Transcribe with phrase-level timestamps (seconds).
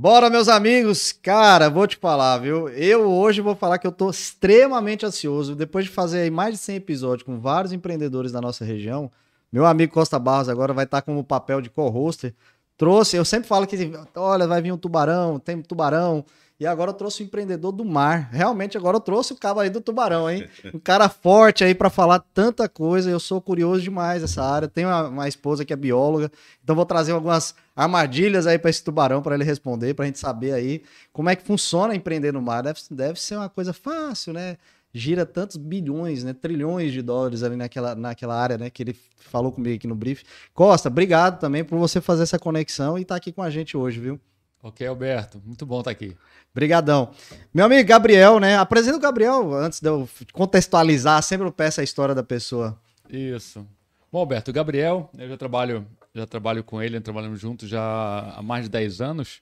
[0.00, 1.12] Bora, meus amigos!
[1.12, 2.70] Cara, vou te falar, viu?
[2.70, 5.54] Eu hoje vou falar que eu tô extremamente ansioso.
[5.54, 9.10] Depois de fazer aí mais de 100 episódios com vários empreendedores da nossa região,
[9.52, 12.34] meu amigo Costa Barros agora vai estar com o papel de co-hoster.
[12.78, 13.76] Trouxe, eu sempre falo que,
[14.16, 16.24] olha, vai vir um tubarão, tem tubarão.
[16.60, 18.28] E agora eu trouxe o empreendedor do mar.
[18.30, 20.46] Realmente, agora eu trouxe o cabo aí do tubarão, hein?
[20.74, 23.08] Um cara forte aí para falar tanta coisa.
[23.08, 24.68] Eu sou curioso demais dessa área.
[24.68, 26.30] Tenho uma, uma esposa que é bióloga,
[26.62, 30.18] então vou trazer algumas armadilhas aí para esse tubarão para ele responder, para a gente
[30.18, 30.82] saber aí
[31.14, 32.62] como é que funciona empreender no mar.
[32.62, 34.58] Deve, deve ser uma coisa fácil, né?
[34.92, 36.34] Gira tantos bilhões, né?
[36.34, 38.68] Trilhões de dólares ali naquela, naquela área, né?
[38.68, 40.24] Que ele falou comigo aqui no brief.
[40.52, 43.78] Costa, obrigado também por você fazer essa conexão e estar tá aqui com a gente
[43.78, 44.20] hoje, viu?
[44.62, 45.40] Ok, Alberto.
[45.44, 46.14] Muito bom estar aqui.
[46.54, 47.12] Brigadão.
[47.52, 48.56] Meu amigo Gabriel, né?
[48.58, 52.78] Apresenta o Gabriel antes de eu contextualizar, sempre eu peço a história da pessoa.
[53.08, 53.66] Isso.
[54.12, 58.42] Bom, Alberto, o Gabriel, eu já trabalho, já trabalho com ele, trabalhamos juntos já há
[58.42, 59.40] mais de 10 anos.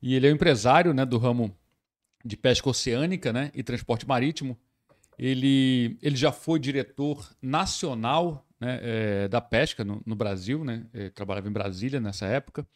[0.00, 1.54] E ele é um empresário, né, do ramo
[2.24, 4.56] de pesca oceânica, né, e transporte marítimo.
[5.18, 10.86] Ele, ele já foi diretor nacional né, é, da pesca no, no Brasil, né?
[10.92, 12.66] Ele trabalhava em Brasília nessa época.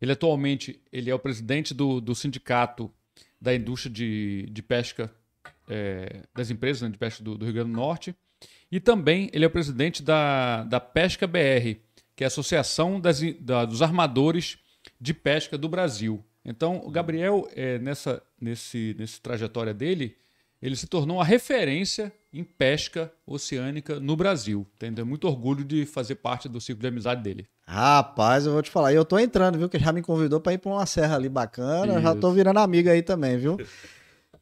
[0.00, 2.90] Ele atualmente ele é o presidente do, do sindicato
[3.40, 5.12] da indústria de, de pesca
[5.68, 8.14] é, das empresas né, de pesca do, do, Rio Grande do Norte.
[8.70, 11.78] E também ele é o presidente da, da Pesca BR,
[12.14, 14.58] que é a Associação das, da, dos Armadores
[15.00, 16.24] de Pesca do Brasil.
[16.44, 20.16] Então, o Gabriel, é, nessa nesse, nesse trajetória dele,
[20.60, 24.66] ele se tornou uma referência em pesca oceânica no Brasil.
[24.74, 25.06] Entendeu?
[25.06, 27.46] Muito orgulho de fazer parte do ciclo de amizade dele.
[27.66, 28.92] Rapaz, eu vou te falar.
[28.92, 29.68] E eu tô entrando, viu?
[29.68, 31.94] Que já me convidou para ir para uma serra ali bacana.
[31.94, 32.02] Isso.
[32.02, 33.58] Já tô virando amiga aí também, viu?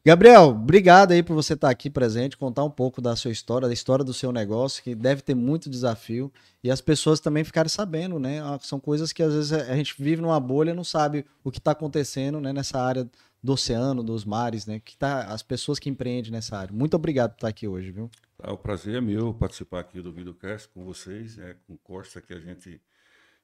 [0.05, 3.73] Gabriel, obrigado aí por você estar aqui presente, contar um pouco da sua história, da
[3.73, 6.31] história do seu negócio, que deve ter muito desafio,
[6.63, 8.39] e as pessoas também ficarem sabendo, né?
[8.39, 11.49] Ah, são coisas que às vezes a gente vive numa bolha e não sabe o
[11.49, 13.09] que está acontecendo né, nessa área
[13.41, 14.79] do oceano, dos mares, né?
[14.79, 16.71] Que tá as pessoas que empreendem nessa área.
[16.71, 18.07] Muito obrigado por estar aqui hoje, viu?
[18.37, 22.31] Ah, o prazer é meu participar aqui do VideoCast com vocês, é, com Costa, que
[22.31, 22.79] a gente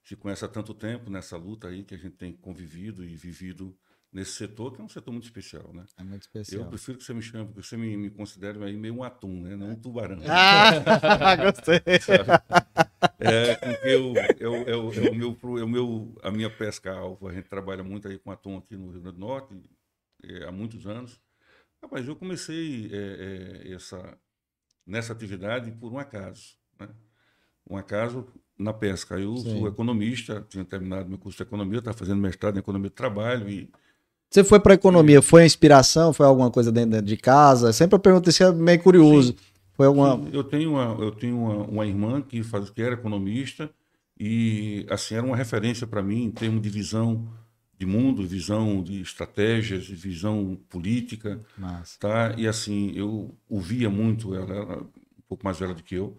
[0.04, 3.78] se conhece há tanto tempo nessa luta aí que a gente tem convivido e vivido
[4.12, 5.86] nesse setor, que é um setor muito especial, né?
[5.98, 6.64] É muito especial.
[6.64, 9.42] Eu prefiro que você me chame, porque você me, me considere aí meio um atum,
[9.42, 9.56] né?
[9.56, 10.18] Não um tubarão.
[10.28, 11.82] Ah, gostei.
[13.20, 17.48] É, porque eu, eu, eu, eu, meu, eu, meu, a minha pesca alvo, a gente
[17.48, 19.64] trabalha muito aí com atum aqui no Rio Grande do Norte,
[20.24, 21.22] é, há muitos anos.
[21.82, 24.18] Rapaz, eu comecei é, é, essa,
[24.86, 26.58] nessa atividade por um acaso.
[26.80, 26.90] Né?
[27.70, 28.28] Um acaso
[28.62, 29.20] na pesca.
[29.20, 29.60] Eu Sim.
[29.60, 33.50] sou economista, tinha terminado meu curso de economia, estava fazendo mestrado em economia do trabalho
[33.50, 33.70] e
[34.30, 37.74] você foi para economia, foi a inspiração, foi alguma coisa dentro de casa?
[37.74, 39.34] Sempre eu pergunto isso, é meio curioso.
[39.34, 39.38] Sim.
[39.74, 43.70] Foi alguma eu tenho uma eu tenho uma, uma, irmã que faz que era economista
[44.18, 47.28] e assim era uma referência para mim em termos de visão
[47.78, 51.98] de mundo, visão de estratégias, visão política, Massa.
[52.00, 52.36] tá?
[52.38, 56.16] E assim, eu ouvia muito, ela era um pouco mais velha do que eu.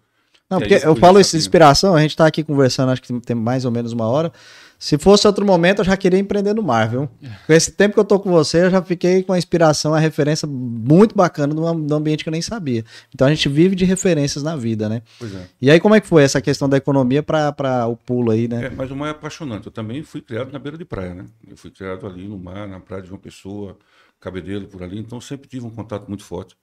[0.53, 3.35] Não, porque eu falo isso de inspiração, a gente está aqui conversando, acho que tem
[3.35, 4.31] mais ou menos uma hora.
[4.79, 7.09] Se fosse outro momento, eu já queria empreender no mar, viu?
[7.47, 9.99] Com esse tempo que eu tô com você, eu já fiquei com a inspiração, a
[10.01, 12.85] referência muito bacana do ambiente que eu nem sabia.
[13.15, 15.01] Então a gente vive de referências na vida, né?
[15.21, 15.47] Pois é.
[15.61, 18.67] E aí, como é que foi essa questão da economia para o pulo aí, né?
[18.67, 19.67] É, mas o mar é apaixonante.
[19.67, 21.27] Eu também fui criado na beira de praia, né?
[21.49, 23.79] Eu fui criado ali no mar, na praia de uma pessoa,
[24.21, 26.57] Cabedelo por ali, então sempre tive um contato muito forte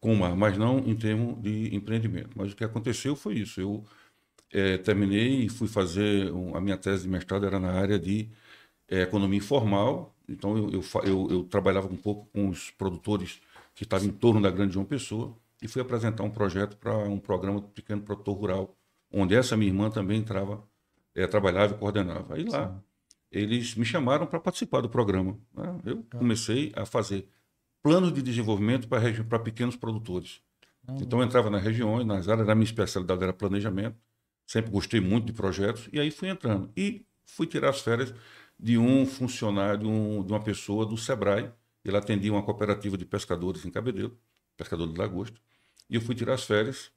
[0.00, 2.30] com o mar, mas não em termos de empreendimento.
[2.34, 3.60] Mas o que aconteceu foi isso.
[3.60, 3.84] Eu
[4.52, 8.28] é, terminei e fui fazer um, a minha tese de mestrado era na área de
[8.88, 10.14] é, economia informal.
[10.28, 13.40] Então eu, eu, eu, eu, trabalhava um pouco com os produtores
[13.74, 17.18] que estavam em torno da Grande João Pessoa e fui apresentar um projeto para um
[17.18, 18.76] programa de pequeno produtor rural,
[19.12, 20.62] onde essa minha irmã também entrava,
[21.14, 22.34] é, trabalhava e coordenava.
[22.34, 22.80] Aí lá Sim.
[23.30, 25.38] eles me chamaram para participar do programa.
[25.54, 25.80] Né?
[25.84, 26.18] Eu ah.
[26.18, 27.28] comecei a fazer
[27.82, 30.40] planos de desenvolvimento para pequenos produtores.
[30.86, 30.96] Ah.
[31.00, 33.96] Então eu entrava nas regiões, nas áreas da minha especialidade era planejamento
[34.50, 36.72] Sempre gostei muito de projetos e aí fui entrando.
[36.76, 38.12] E fui tirar as férias
[38.58, 41.52] de um funcionário, um, de uma pessoa do Sebrae.
[41.84, 44.18] Ele atendia uma cooperativa de pescadores em Cabedelo,
[44.56, 45.38] pescador de lagosta.
[45.88, 46.90] E eu fui tirar as férias.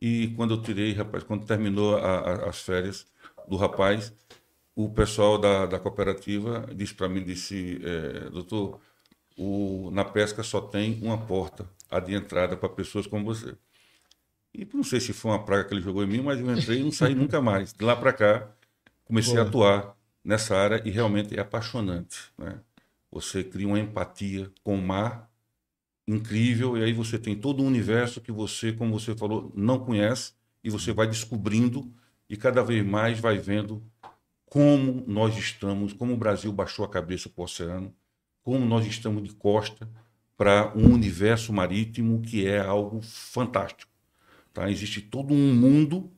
[0.00, 3.06] E quando eu tirei, rapaz, quando terminou a, a, as férias
[3.46, 4.12] do rapaz,
[4.74, 8.80] o pessoal da, da cooperativa disse para mim, disse, é, doutor,
[9.36, 13.54] o, na pesca só tem uma porta, a de entrada para pessoas como você.
[14.54, 16.80] E não sei se foi uma praga que ele jogou em mim, mas eu entrei
[16.80, 17.72] e não saí nunca mais.
[17.74, 18.50] De lá para cá,
[19.04, 19.94] comecei a atuar
[20.24, 22.32] nessa área e realmente é apaixonante.
[22.38, 22.58] Né?
[23.10, 25.30] Você cria uma empatia com o mar
[26.08, 30.32] incrível e aí você tem todo um universo que você, como você falou, não conhece
[30.64, 31.92] e você vai descobrindo
[32.28, 33.82] e cada vez mais vai vendo
[34.46, 37.94] como nós estamos, como o Brasil baixou a cabeça para o oceano,
[38.46, 39.88] como nós estamos de costa
[40.36, 43.90] para um universo marítimo que é algo fantástico.
[44.54, 44.70] Tá?
[44.70, 46.08] Existe todo um mundo,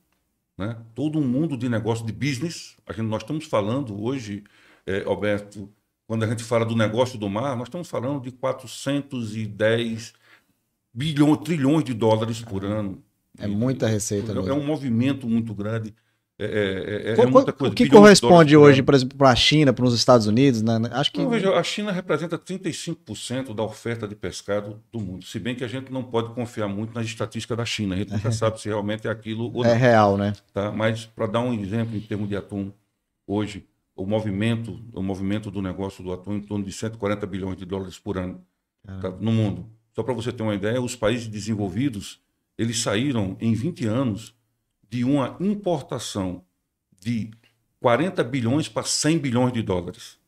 [0.54, 0.76] né?
[0.94, 2.76] todo um mundo de negócio de business.
[2.86, 4.44] A gente, nós estamos falando hoje,
[4.86, 5.72] é, Alberto,
[6.06, 10.12] quando a gente fala do negócio do mar, nós estamos falando de 410
[10.92, 13.02] bilhões, trilhões de dólares por ano.
[13.38, 14.32] É muita receita.
[14.32, 15.94] É, é um movimento muito grande.
[16.40, 17.72] É, é, é, é muita coisa.
[17.72, 20.62] O que corresponde hoje, por exemplo, para a China, para os Estados Unidos?
[20.62, 20.78] Né?
[20.92, 21.20] Acho que.
[21.20, 25.24] Não, veja, a China representa 35% da oferta de pescado do mundo.
[25.24, 27.96] Se bem que a gente não pode confiar muito nas estatísticas da China.
[27.96, 29.74] A gente nunca sabe se realmente é aquilo ou é não.
[29.74, 30.32] É real, né?
[30.54, 30.70] Tá?
[30.70, 32.70] Mas, para dar um exemplo em termos de atum,
[33.26, 33.66] hoje,
[33.96, 37.98] o movimento, o movimento do negócio do atum em torno de 140 bilhões de dólares
[37.98, 38.40] por ano
[38.84, 39.10] tá?
[39.18, 39.66] no mundo.
[39.92, 42.20] Só para você ter uma ideia, os países desenvolvidos
[42.56, 44.34] eles saíram em 20 anos
[44.88, 46.44] de uma importação
[46.98, 47.30] de
[47.80, 50.18] 40 bilhões para 100 bilhões de dólares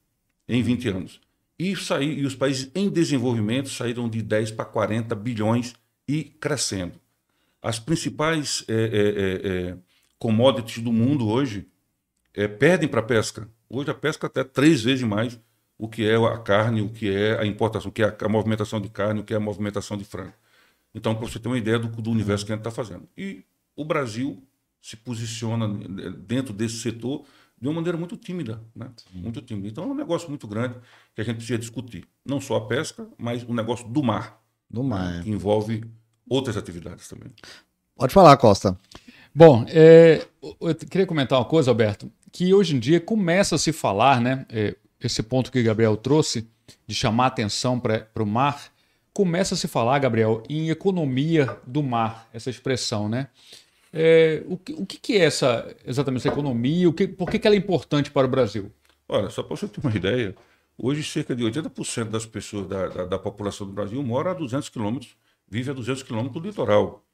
[0.49, 1.21] em 20 anos.
[1.59, 5.75] E, saí, e os países em desenvolvimento saíram de 10 para 40 bilhões
[6.09, 6.99] e crescendo.
[7.63, 9.77] As principais é, é, é, é
[10.19, 11.67] commodities do mundo hoje
[12.35, 13.49] é, perdem para a pesca.
[13.69, 15.39] Hoje a pesca até três vezes mais
[15.77, 18.81] o que é a carne, o que é a importação, o que é a movimentação
[18.81, 20.35] de carne, o que é a movimentação de frango.
[20.95, 23.09] Então, para você ter uma ideia do, do universo que a gente está fazendo.
[23.17, 24.43] E o Brasil
[24.81, 25.69] se posiciona
[26.27, 27.25] dentro desse setor
[27.61, 28.91] de uma maneira muito tímida, né?
[29.13, 29.69] Muito tímida.
[29.69, 30.77] Então é um negócio muito grande
[31.15, 32.07] que a gente precisa discutir.
[32.25, 34.43] Não só a pesca, mas o negócio do mar.
[34.69, 35.13] Do mar.
[35.13, 35.23] Né?
[35.25, 35.85] Que envolve
[36.29, 37.31] outras atividades também.
[37.95, 38.79] Pode falar, Costa.
[39.35, 43.73] Bom, é, eu queria comentar uma coisa, Alberto, que hoje em dia começa a se
[43.73, 44.47] falar, né?
[44.49, 46.49] É, esse ponto que o Gabriel trouxe,
[46.87, 48.73] de chamar atenção para o mar,
[49.13, 53.29] começa a se falar, Gabriel, em economia do mar, essa expressão, né?
[53.93, 56.89] É, o, que, o que é essa, exatamente essa economia?
[56.89, 58.73] O que, por que, que ela é importante para o Brasil?
[59.09, 60.35] Olha, só para você ter uma ideia,
[60.79, 64.69] hoje cerca de 80% das pessoas da, da, da, população do Brasil mora a 200
[64.69, 65.17] quilômetros,
[65.49, 67.05] vive a 200 quilômetros do litoral.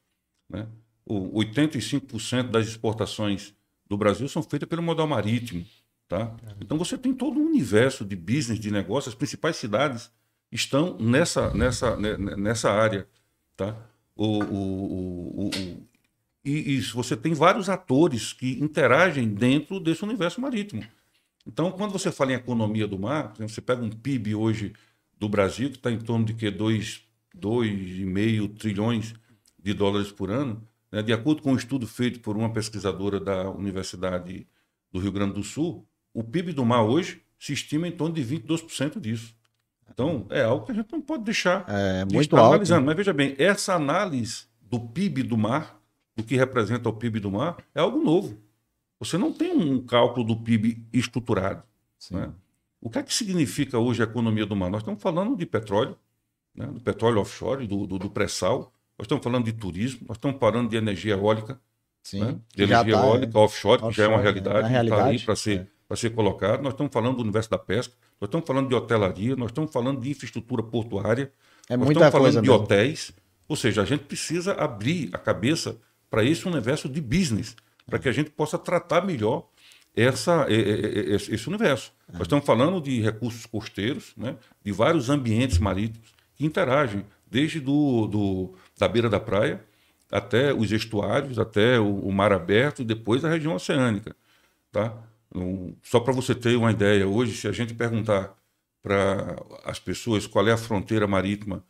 [0.49, 0.67] Né?
[1.05, 3.55] O 85% das exportações
[3.89, 5.65] do Brasil são feitas pelo modal marítimo.
[6.09, 6.37] Tá?
[6.61, 10.11] Então você tem todo um universo de business, de negócios, as principais cidades
[10.53, 13.09] estão nessa, nessa, nessa área.
[13.57, 13.75] Tá?
[14.15, 15.87] O, o, o,
[16.47, 20.85] e, e você tem vários atores que interagem dentro desse universo marítimo.
[21.45, 24.73] Então, quando você fala em economia do mar, você pega um PIB hoje
[25.19, 29.15] do Brasil, que está em torno de que 2,5 trilhões
[29.59, 31.03] de dólares por ano, né?
[31.03, 34.47] de acordo com um estudo feito por uma pesquisadora da Universidade
[34.93, 35.85] do Rio Grande do Sul,
[36.15, 39.35] o PIB do mar hoje se estima em torno de 22% disso.
[39.91, 42.87] Então, é algo que a gente não pode deixar é, de muito estar analisando.
[42.87, 45.76] Mas veja bem, essa análise do PIB do mar
[46.17, 48.39] do que representa o PIB do mar, é algo novo.
[48.99, 51.63] Você não tem um cálculo do PIB estruturado.
[52.11, 52.33] Né?
[52.81, 54.71] O que é que significa hoje a economia do mar?
[54.71, 55.97] Nós estamos falando de petróleo,
[56.55, 56.67] né?
[56.67, 60.71] do petróleo offshore, do, do, do pré-sal, nós estamos falando de turismo, nós estamos falando
[60.71, 61.61] de energia eólica,
[62.15, 62.39] né?
[62.55, 63.41] de energia tá, eólica é.
[63.43, 65.97] offshore, que já é uma realidade, é realidade está ali para ser, é.
[65.97, 66.63] ser colocado.
[66.63, 70.01] Nós estamos falando do universo da pesca, nós estamos falando de hotelaria, nós estamos falando
[70.01, 71.31] de infraestrutura portuária,
[71.69, 72.55] é nós estamos falando de mesmo.
[72.55, 73.13] hotéis.
[73.49, 75.77] Ou seja, a gente precisa abrir a cabeça
[76.11, 79.49] para esse universo de business, para que a gente possa tratar melhor
[79.95, 81.93] essa, esse universo.
[82.13, 88.07] Nós estamos falando de recursos costeiros, né, de vários ambientes marítimos que interagem, desde do,
[88.07, 89.65] do, da beira da praia
[90.11, 94.15] até os estuários, até o, o mar aberto e depois a região oceânica.
[94.71, 94.97] Tá?
[95.35, 98.37] Um, só para você ter uma ideia, hoje, se a gente perguntar
[98.83, 101.65] para as pessoas qual é a fronteira marítima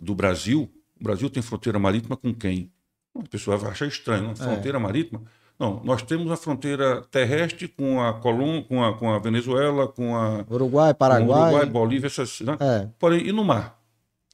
[0.00, 2.72] do Brasil, o Brasil tem fronteira marítima com quem?
[3.14, 4.36] A pessoa vai achar estranho, não?
[4.36, 4.80] fronteira é.
[4.80, 5.22] marítima.
[5.58, 10.16] Não, nós temos a fronteira terrestre com a Colômbia, com a, com a Venezuela, com
[10.16, 12.56] a Uruguai, Paraguai, Uruguai, Bolívia, essas, né?
[12.58, 12.88] é.
[12.98, 13.80] Porém, e no mar?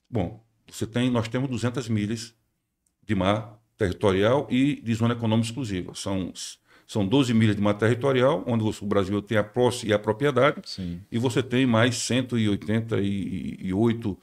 [0.08, 2.34] Bom, você tem, nós temos 200 milhas
[3.04, 5.92] de mar territorial e de zona econômica exclusiva.
[5.94, 6.32] São
[6.88, 10.62] são 12 milhas de mar territorial, onde o Brasil tem a posse e a propriedade,
[10.64, 11.02] Sim.
[11.12, 14.18] e você tem mais 188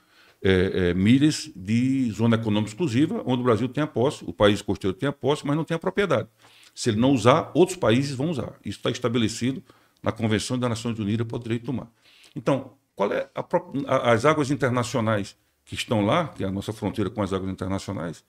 [0.47, 4.61] é, é, milhas de zona econômica exclusiva, onde o Brasil tem a posse, o país
[4.61, 6.29] costeiro tem a posse, mas não tem a propriedade.
[6.75, 8.53] Se ele não usar, outros países vão usar.
[8.63, 9.63] Isso está estabelecido
[10.03, 11.91] na Convenção das Nações Unidas para o Direito do Mar.
[12.35, 13.43] Então, qual é a,
[13.87, 15.35] a, as águas internacionais
[15.65, 18.23] que estão lá, que é a nossa fronteira com as águas internacionais?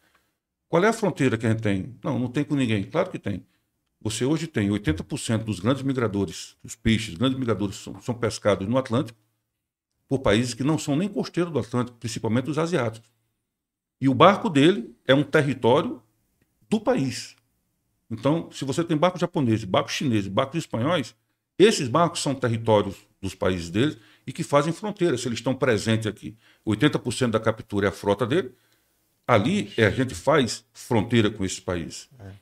[0.70, 1.94] Qual é a fronteira que a gente tem?
[2.02, 2.82] Não, não tem com ninguém.
[2.84, 3.44] Claro que tem.
[4.00, 8.78] Você hoje tem 80% dos grandes migradores, os peixes, grandes migradores são, são pescados no
[8.78, 9.18] Atlântico,
[10.08, 13.10] por países que não são nem costeiros do Atlântico, principalmente os asiáticos.
[14.00, 16.02] E o barco dele é um território
[16.68, 17.34] do país.
[18.10, 21.14] Então, se você tem barcos japoneses, barcos chineses, barcos espanhóis,
[21.58, 23.96] Esses barcos são territórios dos países deles
[24.26, 26.36] e que fazem fronteira, se eles estão presentes aqui.
[26.66, 28.52] 80% da captura é a frota dele,
[29.26, 32.08] ali é, a gente faz fronteira com esses países.
[32.20, 32.32] É.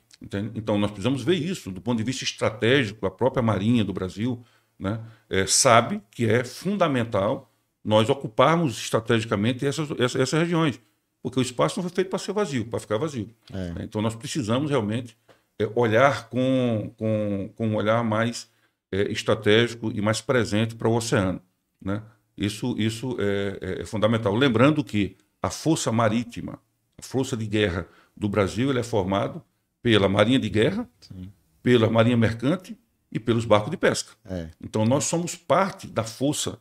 [0.53, 3.05] Então, nós precisamos ver isso do ponto de vista estratégico.
[3.05, 4.43] A própria Marinha do Brasil
[4.77, 7.51] né, é, sabe que é fundamental
[7.85, 10.81] nós ocuparmos estrategicamente essas, essas, essas, regiões,
[11.21, 13.29] porque o espaço não foi feito para ser vazio, para ficar vazio.
[13.53, 13.83] É.
[13.83, 15.15] Então, nós precisamos realmente
[15.59, 18.49] é, olhar com, com, com um olhar mais
[18.91, 21.39] é, estratégico e mais presente para o oceano.
[21.79, 22.01] Né?
[22.35, 24.33] Isso, isso é, é, é, fundamental.
[24.33, 26.59] Lembrando que a Força Marítima,
[26.97, 27.87] a Força de Guerra
[28.17, 29.43] do Brasil, ele é formado
[29.81, 31.31] pela Marinha de Guerra, Sim.
[31.61, 32.75] pela Marinha Mercante
[33.11, 34.13] e pelos barcos de pesca.
[34.25, 34.49] É.
[34.59, 36.59] Então nós somos parte da força,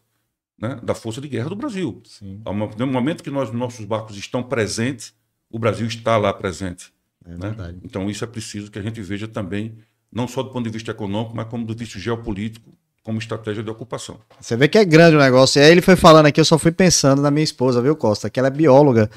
[0.58, 2.02] né, da força de guerra do Brasil.
[2.04, 2.40] Sim.
[2.76, 5.12] No momento que nós, nossos barcos estão presentes,
[5.50, 6.92] o Brasil está lá presente.
[7.25, 7.75] É né?
[7.82, 9.76] Então isso é preciso que a gente veja também,
[10.12, 12.70] não só do ponto de vista econômico, mas como do vista geopolítico,
[13.02, 14.18] como estratégia de ocupação.
[14.40, 15.61] Você vê que é grande o negócio.
[15.61, 18.30] E aí ele foi falando aqui, eu só fui pensando na minha esposa, viu, Costa?
[18.30, 19.11] Que ela é bióloga.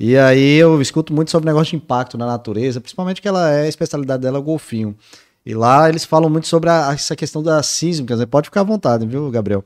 [0.00, 3.62] E aí eu escuto muito sobre negócio de impacto na natureza, principalmente que ela é
[3.62, 4.96] a especialidade dela, o golfinho.
[5.46, 8.26] E lá eles falam muito sobre a, essa questão das sísmicas, né?
[8.26, 9.62] Pode ficar à vontade, viu, Gabriel?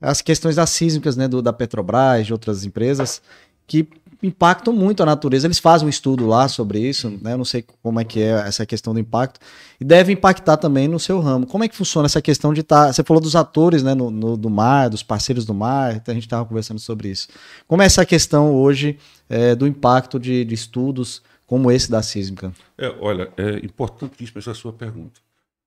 [0.00, 3.20] As questões das sísmicas, né, do, da Petrobras, de outras empresas,
[3.66, 3.86] que
[4.22, 5.46] impactam muito a natureza.
[5.46, 7.36] Eles fazem um estudo lá sobre isso, né?
[7.36, 9.40] Não sei como é que é essa questão do impacto.
[9.80, 11.46] E deve impactar também no seu ramo.
[11.46, 12.86] Como é que funciona essa questão de estar.
[12.86, 16.12] Tá, você falou dos atores né, no, no, do mar, dos parceiros do mar, a
[16.12, 17.28] gente estava conversando sobre isso.
[17.66, 22.52] Como é essa questão hoje é, do impacto de, de, estudos como esse da sísmica?
[22.76, 25.20] É, olha, é importantíssima essa sua pergunta.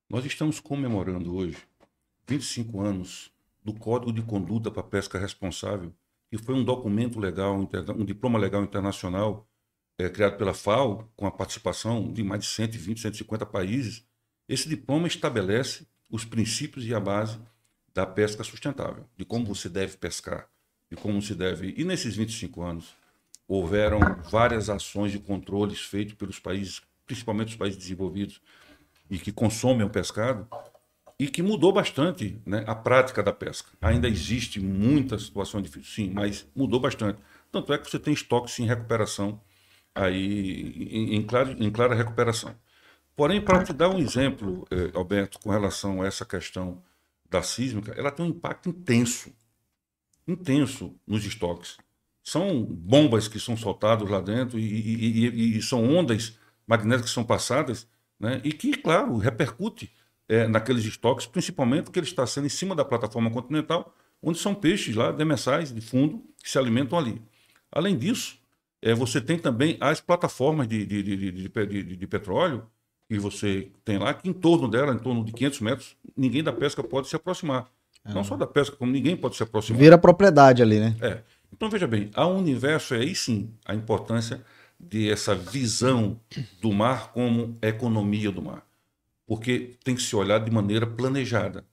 [0.10, 1.58] Nós estamos comemorando hoje
[2.28, 3.33] 25 anos
[3.64, 5.94] do Código de Conduta para a Pesca Responsável,
[6.30, 9.48] que foi um documento legal, um diploma legal internacional
[9.98, 14.06] é, criado pela FAO, com a participação de mais de 120, 150 países.
[14.50, 17.40] Esse diploma estabelece os princípios e a base
[17.94, 20.50] da pesca sustentável, de como você deve pescar,
[20.90, 21.74] de como se deve.
[21.78, 22.96] E nesses 25 anos,
[23.48, 28.42] houveram várias ações de controles feitos pelos países, principalmente os países desenvolvidos,
[29.10, 30.48] e que consomem o pescado,
[31.20, 33.70] e que mudou bastante né, a prática da pesca.
[33.82, 37.20] Ainda existe muita situação difícil, sim, mas mudou bastante.
[37.52, 39.40] Tanto é que você tem estoques em recuperação,
[39.94, 42.56] aí, em, em, clara, em clara recuperação.
[43.16, 46.82] Porém, para te dar um exemplo, eh, Alberto, com relação a essa questão
[47.30, 49.32] da sísmica, ela tem um impacto intenso,
[50.28, 51.78] intenso nos estoques.
[52.24, 57.14] São bombas que são soltadas lá dentro e, e, e, e são ondas magnéticas que
[57.14, 57.88] são passadas,
[58.20, 59.92] né, e que, claro, repercute
[60.28, 64.56] é, naqueles estoques, principalmente porque ele está sendo em cima da plataforma continental, onde são
[64.56, 67.22] peixes lá demensais de fundo que se alimentam ali.
[67.72, 68.38] Além disso,
[68.82, 72.66] é, você tem também as plataformas de, de, de, de, petróleo
[73.08, 76.54] que você tem lá, que em torno dela, em torno de 500 metros, ninguém da
[76.54, 77.68] pesca pode se aproximar.
[78.04, 78.14] Ah.
[78.14, 79.80] Não só da pesca, como ninguém pode se aproximar.
[79.80, 80.96] Vira propriedade ali, né?
[81.02, 81.22] É.
[81.52, 84.44] Então, veja bem, a universo é aí sim a importância
[84.80, 86.20] de essa visão
[86.62, 88.66] do mar como economia do mar
[89.34, 91.66] porque tem que se olhar de maneira planejada.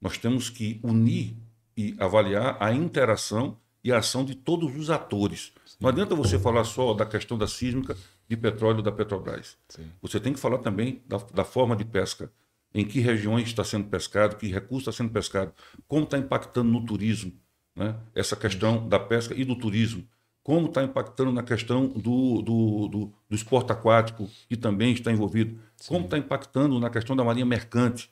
[0.00, 1.36] Nós temos que unir
[1.76, 5.52] e avaliar a interação e a ação de todos os atores.
[5.64, 5.76] Sim.
[5.78, 7.96] Não adianta você falar só da questão da sísmica
[8.28, 9.56] de petróleo da Petrobras.
[9.68, 9.88] Sim.
[10.02, 12.28] Você tem que falar também da, da, forma de pesca,
[12.74, 15.54] em que regiões está sendo pescado, que recurso está sendo pescado,
[15.86, 17.32] como está impactando no turismo,
[17.76, 17.94] né?
[18.16, 20.04] essa questão da pesca e do turismo
[20.46, 25.58] como está impactando na questão do, do, do, do, esporte aquático, que também está envolvido,
[25.76, 25.88] Sim.
[25.88, 28.08] como está impactando na questão da marinha mercante,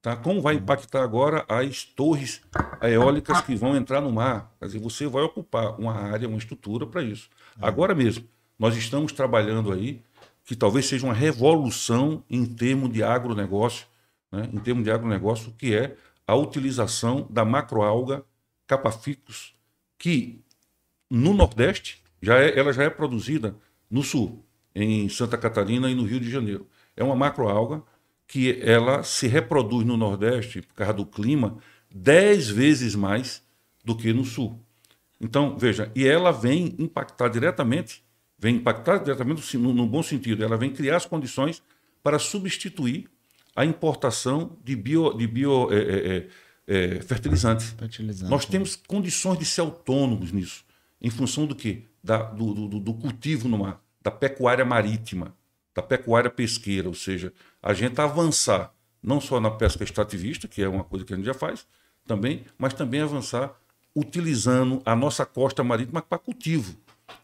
[0.00, 0.14] tá?
[0.14, 2.40] como vai impactar agora as torres
[2.82, 4.54] eólicas que vão entrar no mar.
[4.60, 7.28] Quer dizer, você vai ocupar uma área, uma estrutura para isso.
[7.60, 7.66] É.
[7.66, 10.00] Agora mesmo, nós estamos trabalhando aí,
[10.44, 13.88] que talvez seja uma revolução em termos de agronegócio,
[14.30, 14.48] né?
[14.52, 15.96] em termos de agronegócio, que é
[16.28, 18.22] a utilização da macroalga
[18.68, 19.52] capaficus,
[19.98, 20.44] que
[21.12, 23.54] no Nordeste, já é, ela já é produzida
[23.90, 24.42] no Sul,
[24.74, 26.66] em Santa Catarina e no Rio de Janeiro.
[26.96, 27.82] É uma macroalga
[28.26, 31.58] que ela se reproduz no Nordeste, por causa do clima,
[31.94, 33.42] dez vezes mais
[33.84, 34.58] do que no Sul.
[35.20, 38.02] Então, veja, e ela vem impactar diretamente,
[38.38, 41.62] vem impactar diretamente no, no bom sentido, ela vem criar as condições
[42.02, 43.06] para substituir
[43.54, 46.28] a importação de bio, de bio é, é,
[46.66, 47.74] é, fertilizantes.
[47.78, 48.30] Fertilizante.
[48.30, 50.64] Nós temos condições de ser autônomos nisso
[51.02, 51.82] em função do quê?
[52.02, 55.34] Da, do, do, do, cultivo no mar, da pecuária marítima,
[55.74, 60.68] da pecuária pesqueira, ou seja, a gente avançar não só na pesca extrativista, que é
[60.68, 61.66] uma coisa que a gente já faz
[62.06, 63.52] também, mas também avançar
[63.94, 66.76] utilizando a nossa costa marítima para cultivo.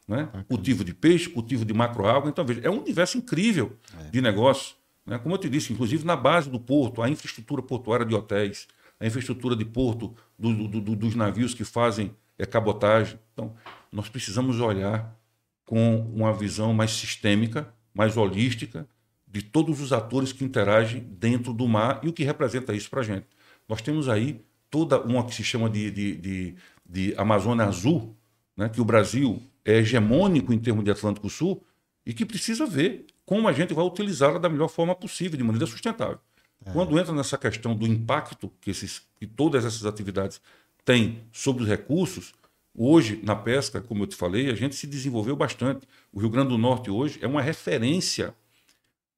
[0.07, 0.29] Né?
[0.49, 2.29] Cultivo de peixe, cultivo de macroalga.
[2.29, 4.11] Então, veja, é um universo incrível é.
[4.11, 4.75] de negócio.
[5.07, 5.19] Né?
[5.19, 8.67] Como eu te disse, inclusive na base do porto, a infraestrutura portuária de hotéis,
[9.01, 13.19] a infraestrutura de porto do, do, do, dos navios que fazem é, cabotagem.
[13.39, 13.55] Então,
[13.93, 15.17] nós precisamos olhar
[15.65, 18.89] com uma visão mais sistêmica, mais holística,
[19.29, 23.01] de todos os atores que interagem dentro do mar e o que representa isso para
[23.01, 23.27] a gente.
[23.69, 28.17] Nós temos aí toda uma que se chama de, de, de, de Amazônia Azul,
[28.57, 31.63] né, que o Brasil é hegemônico em termos de Atlântico Sul
[32.05, 35.67] e que precisa ver como a gente vai utilizá-la da melhor forma possível, de maneira
[35.67, 36.19] sustentável.
[36.65, 36.73] É.
[36.73, 40.41] Quando entra nessa questão do impacto que, esses, que todas essas atividades
[40.85, 42.33] têm sobre os recursos,
[42.79, 45.87] hoje, na pesca, como eu te falei, a gente se desenvolveu bastante.
[46.13, 48.33] O Rio Grande do Norte hoje é uma referência.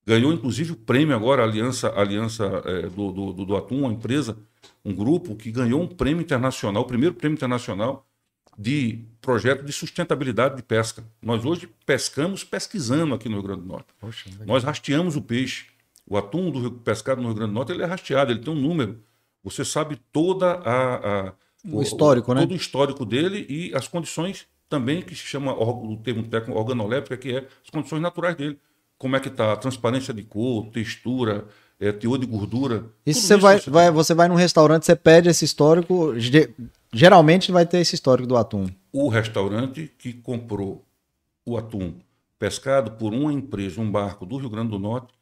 [0.06, 3.82] Ganhou, inclusive, o prêmio agora, a Aliança, a Aliança é, do, do, do, do Atum,
[3.82, 4.38] uma empresa,
[4.82, 8.06] um grupo que ganhou um prêmio internacional, o primeiro prêmio internacional
[8.58, 11.04] de projeto de sustentabilidade de pesca.
[11.22, 13.88] Nós hoje pescamos pesquisando aqui no Rio Grande do Norte.
[13.98, 15.66] Poxa, Nós rasteamos o peixe.
[16.06, 18.60] O atum do pescado no Rio Grande do Norte ele é rasteado, ele tem um
[18.60, 19.00] número.
[19.42, 21.32] Você sabe toda a, a
[21.64, 22.40] o histórico, o, né?
[22.42, 27.16] Todo o histórico dele e as condições também que se chama o termo técnico organoléptica,
[27.16, 28.58] que é as condições naturais dele.
[28.96, 31.46] Como é que está a transparência de cor, textura,
[31.80, 32.84] é, teor de gordura.
[33.06, 36.12] Isso você vai, você vai, você vai num restaurante, você pede esse histórico,
[36.92, 38.68] geralmente vai ter esse histórico do atum.
[38.92, 40.84] O restaurante que comprou
[41.44, 41.94] o atum
[42.38, 45.12] pescado por uma empresa, um barco do Rio Grande do Norte,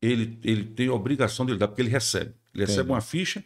[0.00, 2.34] ele, ele tem a obrigação de dar, porque ele recebe.
[2.54, 3.42] Ele recebe uma ficha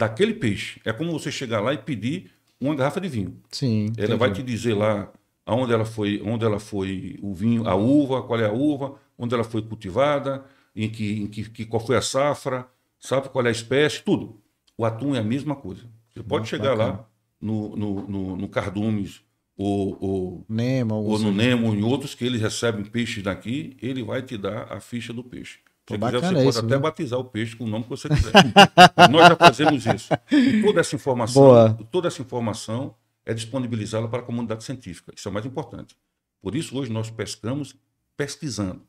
[0.00, 0.80] daquele peixe.
[0.82, 3.36] É como você chegar lá e pedir uma garrafa de vinho.
[3.50, 3.92] Sim.
[3.98, 5.12] Ela vai te dizer lá
[5.44, 9.34] aonde ela foi, onde ela foi o vinho, a uva, qual é a uva, onde
[9.34, 10.42] ela foi cultivada,
[10.74, 12.66] em que, em que, que qual foi a safra,
[12.98, 14.40] sabe qual é a espécie, tudo.
[14.76, 15.82] O atum é a mesma coisa.
[16.08, 16.98] Você pode Muito chegar bacana.
[17.00, 17.08] lá
[17.38, 19.20] no, no, no, no Cardumes
[19.54, 24.22] ou, ou, Nemo, ou no Nemo, em outros que eles recebem peixes daqui, ele vai
[24.22, 25.58] te dar a ficha do peixe.
[25.94, 26.80] Se quiser, você pode até viu?
[26.80, 28.32] batizar o peixe com o nome que você quiser.
[29.10, 30.08] Nós já fazemos isso.
[30.30, 31.78] E toda essa informação, Boa.
[31.90, 35.12] toda essa informação é disponibilizada para a comunidade científica.
[35.14, 35.96] Isso é o mais importante.
[36.40, 37.76] Por isso, hoje nós pescamos
[38.16, 38.82] pesquisando.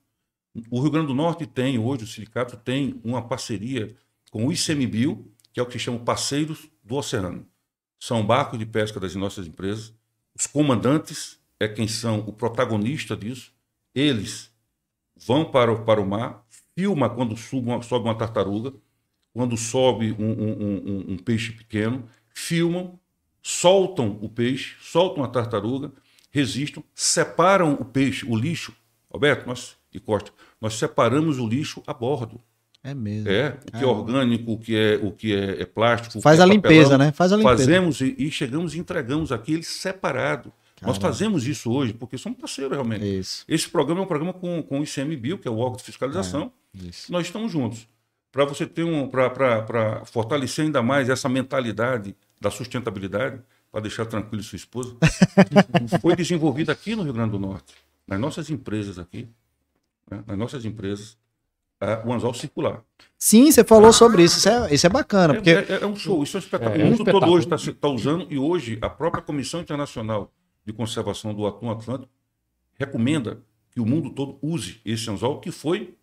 [0.70, 3.96] O Rio Grande do Norte tem, hoje, o sindicato tem uma parceria
[4.30, 7.46] com o ICMBio, que é o que se chama Parceiros do Oceano.
[8.00, 9.94] São barcos de pesca das nossas empresas.
[10.36, 13.54] Os comandantes é quem são o protagonista disso.
[13.94, 14.52] Eles
[15.16, 16.41] vão para o, para o mar,
[16.76, 18.74] filma quando sobe uma, sobe uma tartaruga,
[19.34, 23.00] quando sobe um, um, um, um peixe pequeno, filmam,
[23.42, 25.92] soltam o peixe, soltam a tartaruga,
[26.32, 28.74] resistam, separam o peixe, o lixo.
[29.10, 32.40] Roberto, nós, e Costa, nós separamos o lixo a bordo.
[32.84, 33.30] É mesmo.
[33.30, 36.20] É, o que é, é orgânico, o que é, o que é, é plástico.
[36.22, 37.12] Faz é a limpeza, né?
[37.12, 37.58] Faz a limpeza.
[37.58, 40.52] Fazemos e, e chegamos e entregamos aqui separado.
[40.82, 40.88] Caramba.
[40.88, 43.20] Nós fazemos isso hoje porque somos parceiros realmente.
[43.20, 43.46] Isso.
[43.48, 46.52] Esse programa é um programa com, com o ICMBio, que é o órgão de fiscalização.
[46.76, 47.88] É, nós estamos juntos.
[48.32, 49.08] Para você ter um.
[49.08, 53.40] para fortalecer ainda mais essa mentalidade da sustentabilidade,
[53.72, 54.96] para deixar tranquilo sua esposa,
[56.02, 57.76] foi desenvolvida aqui no Rio Grande do Norte,
[58.08, 59.28] nas nossas empresas aqui,
[60.10, 60.24] né?
[60.26, 61.18] nas nossas empresas,
[61.84, 62.82] uh, o anzol circular.
[63.20, 64.40] Sim, você falou sobre isso.
[64.40, 65.34] Isso é, isso é bacana.
[65.34, 65.52] É, porque...
[65.52, 66.82] é, é um show, isso é um espetáculo.
[66.82, 70.32] É, o mundo todo hoje está tá usando, e hoje a própria Comissão Internacional
[70.66, 72.10] de Conservação do Atum Atlântico
[72.78, 73.40] recomenda
[73.72, 75.96] que o mundo todo use esse anzol que foi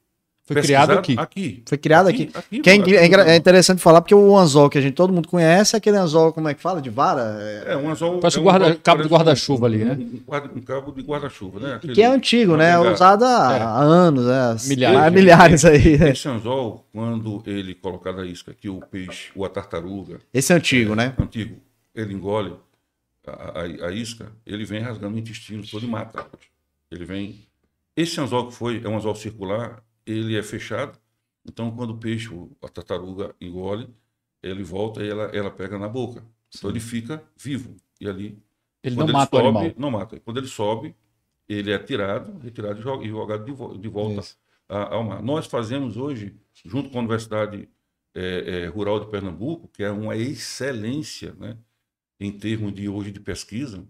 [0.49, 1.15] foi criado aqui.
[1.19, 1.63] aqui.
[1.67, 2.31] Foi criado aqui.
[2.33, 2.61] aqui.
[2.61, 5.77] aqui que é, é, interessante falar, porque o anzol que a gente todo mundo conhece
[5.77, 6.81] é aquele anzol, como é que fala?
[6.81, 7.39] De vara?
[7.67, 8.19] É, um anzol.
[8.19, 9.99] Parece é um guarda, cabo de guarda-chuva ali, né?
[10.01, 11.75] Um, um, cabo de guarda-chuva, né?
[11.75, 12.79] Aquele, que é antigo, né?
[12.79, 13.61] Usado há, é.
[13.61, 14.57] há anos, né?
[14.69, 15.13] Milhares.
[15.13, 15.99] milhares aí.
[15.99, 16.11] Né?
[16.17, 20.19] Esse anzol, quando ele colocar na isca aqui, o peixe ou a tartaruga.
[20.33, 21.13] Esse é antigo, né?
[21.19, 21.57] Antigo.
[21.95, 22.55] Ele engole
[23.31, 26.29] a, a, a, isca, ele vem rasgando o intestino todo e mata.
[26.91, 27.47] Ele vem.
[27.97, 30.99] Esse anzol que foi, é um anzol circular, ele é fechado
[31.49, 32.29] então, quando o peixe,
[32.63, 33.89] a tartaruga engole,
[34.43, 36.21] ele volta e ela, ela pega na boca.
[36.21, 36.59] Então, Sim.
[36.59, 37.77] Então, ele fica vivo.
[38.01, 38.39] E ali.
[38.83, 39.75] Ele não ele mata sobe, o animal.
[39.77, 40.21] Não mata.
[40.21, 40.95] Quando ele sobe,
[41.49, 44.23] ele é tirado, retirado e jogado de, de volta
[44.69, 45.23] ao mar.
[45.23, 47.69] Nós fazemos hoje, junto com a Universidade
[48.15, 51.57] é, é, Rural de Pernambuco, que é uma excelência né,
[52.21, 53.87] em termos de hoje de pesquisa,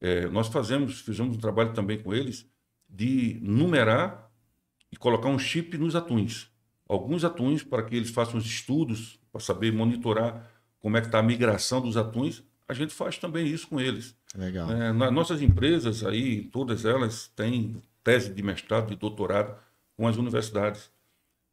[0.00, 2.46] é, nós fazemos, fizemos um trabalho também com eles
[2.88, 4.30] de numerar
[4.90, 6.50] e colocar um chip nos atuns
[6.90, 11.20] alguns atuns para que eles façam os estudos, para saber monitorar como é que está
[11.20, 12.42] a migração dos atuns.
[12.66, 14.16] A gente faz também isso com eles.
[14.34, 14.68] Legal.
[14.72, 19.56] É, nas nossas empresas aí, todas elas têm tese de mestrado, de doutorado
[19.96, 20.90] com as universidades.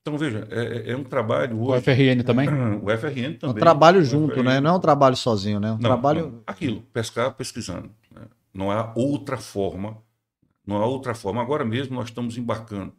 [0.08, 1.80] Então, veja, é, é, é um trabalho hoje...
[1.80, 2.48] O FRN também?
[2.48, 3.40] O FRN também.
[3.42, 4.44] É um trabalho junto, FRN.
[4.44, 4.62] né?
[4.62, 5.68] Não é um trabalho sozinho, né?
[5.68, 6.32] É um não, trabalho...
[6.32, 6.44] Não.
[6.48, 7.92] Aquilo, pescar pesquisando.
[8.10, 8.22] Né?
[8.54, 9.98] Não há outra forma,
[10.66, 11.42] não há outra forma.
[11.42, 12.94] Agora mesmo nós estamos embarcando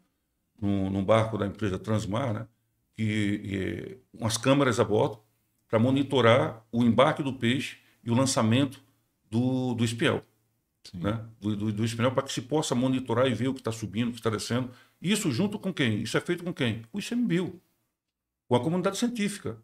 [0.61, 2.47] num, num barco da empresa Transmar, né?
[2.95, 5.19] que, que umas câmeras a bordo
[5.67, 8.81] para monitorar o embarque do peixe e o lançamento
[9.31, 10.21] do, do espiel.
[10.93, 11.19] Né?
[11.39, 14.09] Do, do, do espiel para que se possa monitorar e ver o que está subindo,
[14.09, 14.69] o que está descendo.
[15.01, 16.01] Isso junto com quem?
[16.01, 16.83] Isso é feito com quem?
[16.91, 17.61] O ICMBio,
[18.47, 19.57] com a comunidade científica.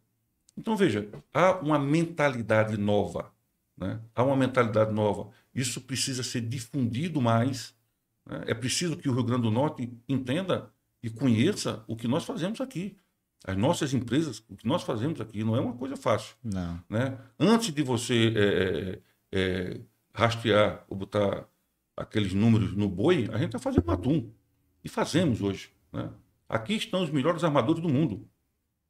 [0.57, 3.31] Então, veja, há uma mentalidade nova.
[3.77, 3.99] Né?
[4.13, 5.29] Há uma mentalidade nova.
[5.53, 7.75] Isso precisa ser difundido mais.
[8.25, 8.45] Né?
[8.47, 10.71] É preciso que o Rio Grande do Norte entenda
[11.03, 12.97] e conheça o que nós fazemos aqui.
[13.45, 16.35] As nossas empresas, o que nós fazemos aqui não é uma coisa fácil.
[16.43, 16.81] Não.
[16.89, 17.17] Né?
[17.37, 18.99] Antes de você é,
[19.31, 19.81] é,
[20.13, 21.47] rastrear ou botar
[21.95, 24.31] aqueles números no boi, a gente está fazendo atum.
[24.85, 25.69] E fazemos hoje.
[25.91, 26.07] Né?
[26.47, 28.27] Aqui estão os melhores armadores do mundo.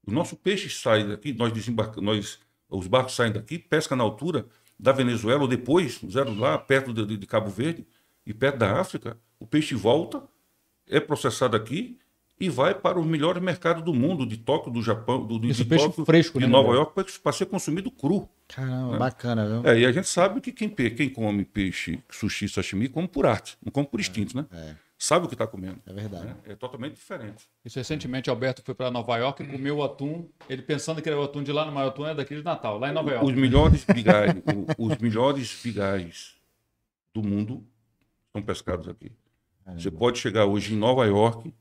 [0.05, 4.45] O nosso peixe sai daqui, nós desembarcamos, nós, os barcos saem daqui, pesca na altura
[4.77, 7.87] da Venezuela, ou depois, zero lá, perto de, de Cabo Verde
[8.25, 9.17] e perto da África.
[9.39, 10.21] O peixe volta,
[10.87, 11.97] é processado aqui
[12.39, 15.69] e vai para os melhores mercados do mundo, de Tóquio, do Japão, do, Esse de
[15.69, 16.73] peixe Tóquio, fresco, de né, Nova?
[16.73, 18.27] York, para ser consumido cru.
[18.47, 19.71] Caramba, bacana, viu?
[19.71, 23.57] É, e a gente sabe que quem, quem come peixe, sushi, sashimi, come por arte,
[23.63, 24.45] não come por instinto, né?
[24.51, 24.75] É,
[25.05, 25.77] Sabe o que está comendo.
[25.85, 26.25] é verdade.
[26.25, 26.35] né?
[26.45, 27.47] É totalmente diferente.
[27.63, 31.19] Isso recentemente, Alberto foi para Nova York e comeu o atum, ele pensando que era
[31.19, 33.23] o atum de lá, mas o atum é daqui de Natal, lá em Nova York.
[33.23, 34.33] Os melhores bigais,
[34.79, 36.33] os melhores bigais
[37.13, 37.63] do mundo
[38.33, 39.11] são pescados aqui.
[39.77, 41.53] Você pode chegar hoje em Nova York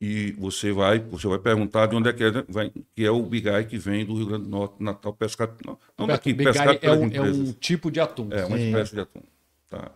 [0.00, 3.22] e você vai, você vai perguntar de onde é que é, vai, que é o
[3.22, 6.78] bigai que vem do Rio Grande do Norte, Natal, pescado, não, não Alberto, daqui, pescado
[6.80, 8.30] é um, é um tipo de atum.
[8.30, 8.68] É uma Sim.
[8.68, 9.20] espécie de atum.
[9.68, 9.92] Tá.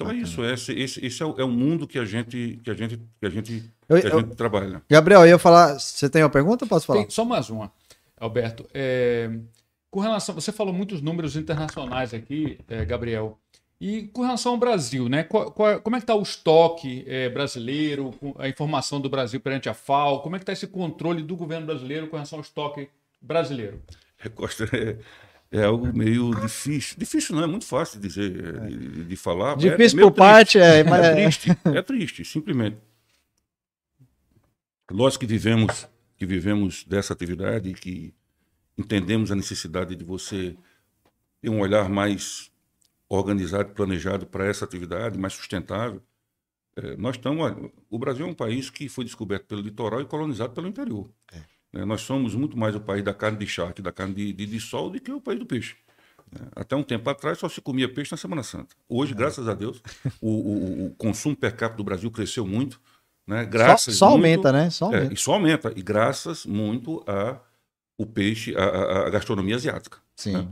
[0.00, 2.70] Então é isso, esse, esse, esse é, o, é o mundo que a gente, que
[2.70, 4.80] a gente, que a gente, Eu- que a eu- gente trabalha.
[4.88, 5.76] Gabriel, eu ia falar.
[5.80, 6.64] Você tem uma pergunta?
[6.66, 7.00] Posso falar?
[7.00, 7.72] Tem só mais uma,
[8.16, 8.64] Alberto.
[8.72, 9.28] É,
[9.90, 13.36] com relação, você falou muitos números internacionais aqui, é, Gabriel.
[13.80, 15.24] E com relação ao Brasil, né?
[15.24, 19.68] Qual- qual- como é que está o estoque é, brasileiro, a informação do Brasil perante
[19.68, 20.20] a FAO?
[20.20, 22.88] Como é que está esse controle do governo brasileiro com relação ao estoque
[23.20, 23.80] brasileiro?
[24.24, 24.96] É,
[25.50, 26.96] é algo meio difícil.
[26.98, 29.56] Difícil não, é muito fácil de dizer, é, de, de falar.
[29.56, 30.90] mas Difícil é por parte, é, triste.
[30.90, 32.76] mas É é- triste, é triste, simplesmente.
[34.90, 38.14] Nós que vivemos, que vivemos dessa atividade, que
[38.76, 40.56] entendemos a necessidade de você
[41.40, 42.50] ter um olhar mais
[43.08, 46.02] organizado, planejado para essa atividade, mais sustentável.
[46.76, 47.42] eh, nós estamos.
[47.44, 51.10] olha, O Brasil é um país que foi descoberto pelo litoral e colonizado pelo interior.
[51.32, 54.46] Né, Nós somos muito mais o país da carne de charque, da carne de, de,
[54.46, 55.76] de sol, do que o país do peixe.
[56.32, 56.46] né.
[56.56, 58.74] Até um tempo atrás só se comia peixe na Semana Santa.
[58.88, 59.82] Hoje, graças a Deus,
[60.20, 62.80] o, o- o consumo per capita do Brasil cresceu muito.
[63.26, 63.44] Né?
[63.44, 64.70] Só, Graças só muito- aumenta, né?
[64.70, 65.14] Só é, aumenta.
[65.14, 65.72] e só aumenta.
[65.76, 67.38] E graças muito a
[67.98, 69.98] o peixe, a, a- a gastronomia asiática.
[70.16, 70.32] Sim.
[70.32, 70.48] né?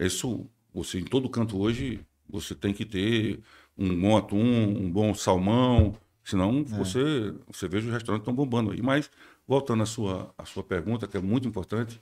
[0.00, 3.40] Isso, você em todo canto hoje, você tem que ter
[3.78, 8.82] um bom atum, um bom salmão, senão você, você vê os restaurantes estão bombando aí.
[8.82, 9.10] Mas,
[9.46, 12.00] voltando à sua, à sua pergunta, que é muito importante,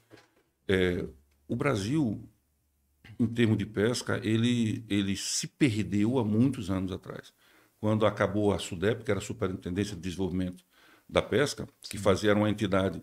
[0.69, 1.05] é,
[1.49, 2.29] o Brasil,
[3.19, 7.33] em termos de pesca, ele, ele se perdeu há muitos anos atrás.
[7.81, 10.65] Quando acabou a SUDEP, que era a Superintendência de Desenvolvimento
[11.09, 13.03] da Pesca, que fazia era uma entidade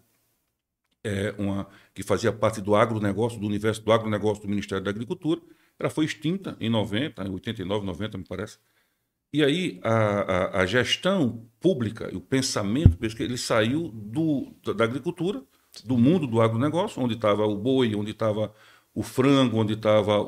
[1.04, 5.41] é, uma, que fazia parte do agronegócio, do universo do agronegócio do Ministério da Agricultura.
[5.80, 8.60] Ela foi extinta em 90, em 89, 90, me parece.
[9.34, 15.44] E aí a, a, a gestão pública e o pensamento ele saiu do, da, agricultura,
[15.84, 18.54] do mundo do agronegócio, onde estava o boi, onde estava
[18.94, 20.26] o frango, onde estava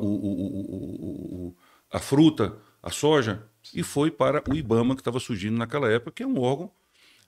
[1.91, 6.23] a fruta, a soja, e foi para o IBAMA, que estava surgindo naquela época, que
[6.23, 6.71] é um órgão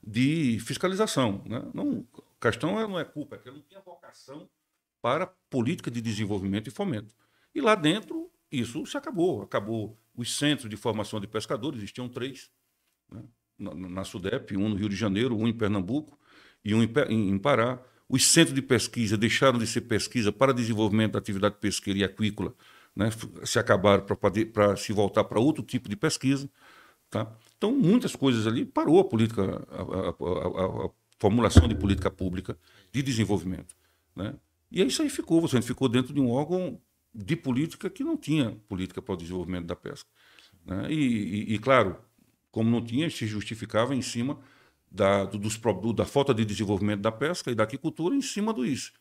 [0.04, 1.42] de fiscalização.
[1.46, 1.64] Né?
[1.74, 4.50] Não, a questão é- não é culpa, é que ele não tinha vocação
[5.02, 7.16] para política de desenvolvimento e fomento.
[7.54, 9.42] E lá dentro, isso se acabou.
[9.44, 12.50] Acabou os centros de formação de pescadores, existiam três,
[13.12, 13.24] né?
[13.58, 16.18] na, na SUDEP, um no Rio de Janeiro, um em Pernambuco
[16.66, 17.80] e um em, em- em Pará.
[18.10, 22.54] Os centros de pesquisa deixaram de ser pesquisa para desenvolvimento da atividade pesqueira e aquícola,
[22.94, 23.10] né?
[23.46, 26.50] Se acabaram para se voltar para outro tipo de pesquisa.
[27.10, 27.32] Tá?
[27.58, 32.58] Então, muitas coisas ali parou a política, a, a- a- a- formulação de política pública
[32.92, 33.76] de desenvolvimento.
[34.16, 34.34] Né?
[34.72, 36.82] E aí isso aí ficou, você ficou dentro de um órgão
[37.14, 40.10] de política que não tinha política para o desenvolvimento da pesca.
[40.66, 40.92] Né?
[40.92, 41.98] E, e- e, claro,
[42.52, 44.40] como não tinha, se justificava em cima
[44.90, 48.54] da, do- dos, do- da falta de desenvolvimento da pesca e da aquicultura em cima
[48.54, 48.94] dos,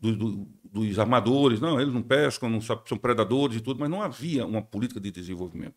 [0.00, 1.60] do- do- dos armadores.
[1.60, 5.00] Não, eles não pescam, não sa- são predadores e tudo, mas não havia uma política
[5.00, 5.74] de desenvolvimento.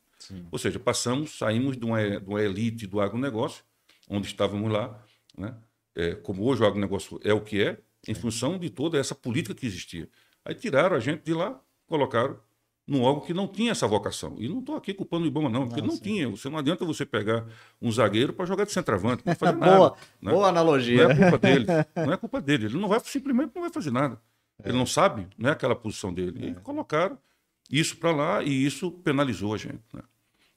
[0.51, 3.63] Ou seja, passamos, saímos de uma, de uma elite do agronegócio,
[4.09, 5.03] onde estávamos lá,
[5.37, 5.55] né?
[5.95, 9.55] É, como hoje o agronegócio é o que é, em função de toda essa política
[9.55, 10.07] que existia.
[10.45, 12.37] Aí tiraram a gente de lá, colocaram
[12.87, 14.35] num órgão que não tinha essa vocação.
[14.39, 16.29] E não estou aqui culpando o Ibama, não, porque não, não tinha.
[16.29, 17.45] Você não adianta você pegar
[17.81, 19.95] um zagueiro para jogar de centroavante, não fazer boa, nada.
[20.21, 20.31] Né?
[20.31, 21.03] Boa analogia.
[21.03, 21.65] Não é culpa dele.
[21.95, 22.65] Não é culpa dele.
[22.65, 24.21] Ele não vai, simplesmente não vai fazer nada.
[24.63, 24.69] É.
[24.69, 26.45] Ele não sabe, não é aquela posição dele.
[26.45, 26.49] É.
[26.49, 27.17] E colocaram
[27.69, 29.83] isso para lá e isso penalizou a gente.
[29.93, 30.01] Né?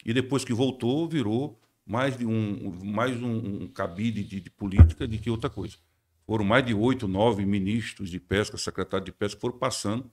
[0.05, 5.07] E depois que voltou, virou mais de um, mais um, um cabide de, de política
[5.07, 5.77] do que outra coisa.
[6.25, 10.09] Foram mais de oito, nove ministros de pesca, secretário de pesca, foram passando.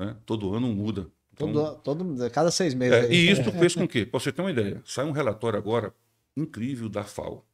[0.00, 0.16] Né?
[0.24, 1.10] Todo ano muda.
[1.34, 3.04] Então, todo, todo, cada seis meses.
[3.04, 5.94] É, e isso fez com que, para você ter uma ideia, sai um relatório agora
[6.34, 7.46] incrível da FAO.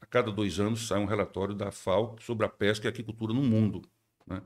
[0.00, 3.32] A cada dois anos sai um relatório da FAO sobre a pesca e a aquicultura
[3.32, 3.82] no mundo.
[4.26, 4.42] Né?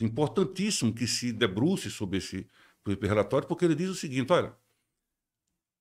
[0.00, 2.46] Importantíssimo que se debruce sobre esse,
[2.84, 4.54] sobre esse relatório, porque ele diz o seguinte: olha,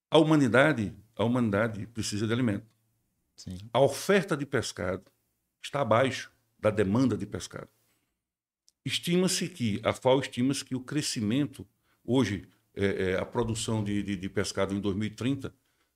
[0.09, 2.65] a humanidade, a humanidade precisa de alimento.
[3.35, 3.59] Sim.
[3.71, 5.03] A oferta de pescado
[5.61, 7.69] está abaixo da demanda de pescado.
[8.85, 11.67] Estima-se que, a FAO estima-se que o crescimento
[12.03, 15.53] Hoje, é, é, a produção de, de, de, pescado em 2030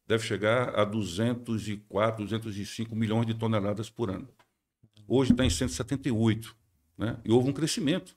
[0.08, 4.30] deve chegar a 204, 205 milhões de toneladas por ano.
[5.08, 6.56] Hoje está em 178.
[6.98, 7.20] Né?
[7.26, 8.16] E houve um crescimento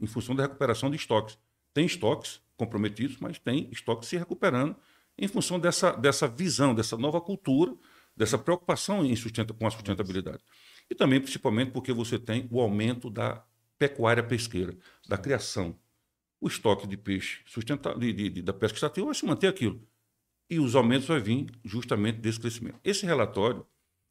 [0.00, 1.38] em função da recuperação de estoques.
[1.72, 4.76] Tem estoques comprometidos, mas tem estoques se recuperando
[5.16, 7.74] em função dessa, dessa visão, dessa nova cultura,
[8.16, 10.42] dessa preocupação em sustenta, com a sustentabilidade.
[10.90, 13.44] E também, principalmente, porque você tem o aumento da
[13.78, 14.76] pecuária pesqueira,
[15.08, 15.76] da criação
[16.40, 19.80] o estoque de peixe sustentável, de, de, de, da pesca extrativa vai se manter aquilo.
[20.48, 22.78] E os aumentos vão vir justamente desse crescimento.
[22.82, 23.66] Esse relatório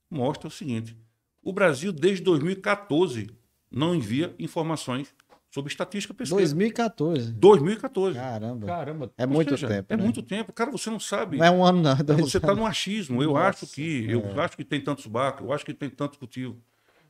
[0.10, 0.96] mostra o seguinte:
[1.42, 3.28] o Brasil, desde 2014,
[3.72, 5.14] não envia informações
[5.50, 6.44] sobre estatística pesqueira.
[6.44, 7.32] 2014.
[7.32, 8.20] 2014.
[8.20, 8.68] Caramba.
[8.68, 9.14] Caramba.
[9.18, 9.94] É muito seja, tempo.
[9.94, 10.04] É né?
[10.04, 10.54] muito tempo.
[10.54, 11.38] Cara, você não sabe.
[11.38, 11.92] Não é um ano, não.
[11.92, 13.24] É você está no achismo.
[13.24, 14.08] Eu Nossa, acho que.
[14.08, 14.14] É.
[14.14, 16.62] Eu acho que tem tantos barcos, eu acho que tem tanto cultivo.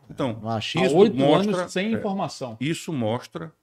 [0.09, 2.57] Então, um achismo oito mostra, anos sem é, informação.
[2.59, 3.53] Isso mostra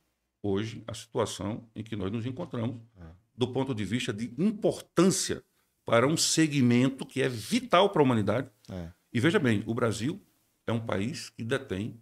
[0.43, 3.05] hoje a situação em que nós nos encontramos, é.
[3.35, 5.43] do ponto de vista de importância
[5.85, 8.49] para um segmento que é vital para a humanidade.
[8.69, 8.89] É.
[9.13, 10.21] E veja bem, o Brasil
[10.67, 12.01] é um país que detém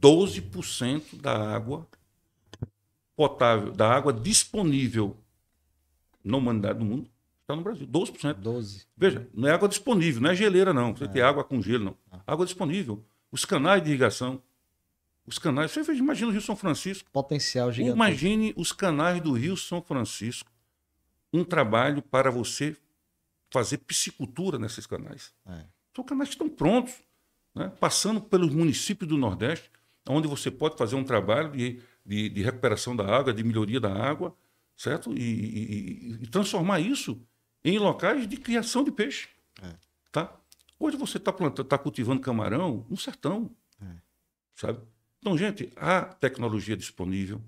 [0.00, 1.86] 12% da água
[3.16, 5.16] potável, da água disponível
[6.22, 7.86] na humanidade do mundo, está no Brasil.
[7.86, 8.34] 12%.
[8.34, 8.86] 12.
[8.96, 10.94] Veja, não é água disponível, não é geleira, não.
[10.94, 11.08] Você é.
[11.08, 11.96] tem água com gelo, não.
[12.10, 12.20] Ah.
[12.26, 13.04] Água disponível.
[13.30, 14.42] Os canais de irrigação,
[15.26, 15.70] os canais.
[15.70, 17.10] Você imagina o Rio São Francisco.
[17.10, 17.94] Potencial gigante.
[17.94, 20.50] Imagine os canais do Rio São Francisco.
[21.32, 22.76] Um trabalho para você
[23.50, 25.32] fazer piscicultura nesses canais.
[25.46, 25.64] É.
[25.94, 26.94] São canais que estão prontos,
[27.54, 27.70] né?
[27.80, 29.70] passando pelos municípios do Nordeste,
[30.08, 33.92] onde você pode fazer um trabalho de, de, de recuperação da água, de melhoria da
[33.92, 34.34] água,
[34.76, 35.12] certo?
[35.12, 37.20] E, e, e transformar isso
[37.64, 39.28] em locais de criação de peixe.
[39.62, 39.74] É.
[40.10, 40.34] Tá?
[40.78, 43.86] Hoje você está tá cultivando camarão no sertão, é.
[44.54, 44.80] sabe?
[45.18, 47.42] Então, gente, há tecnologia disponível,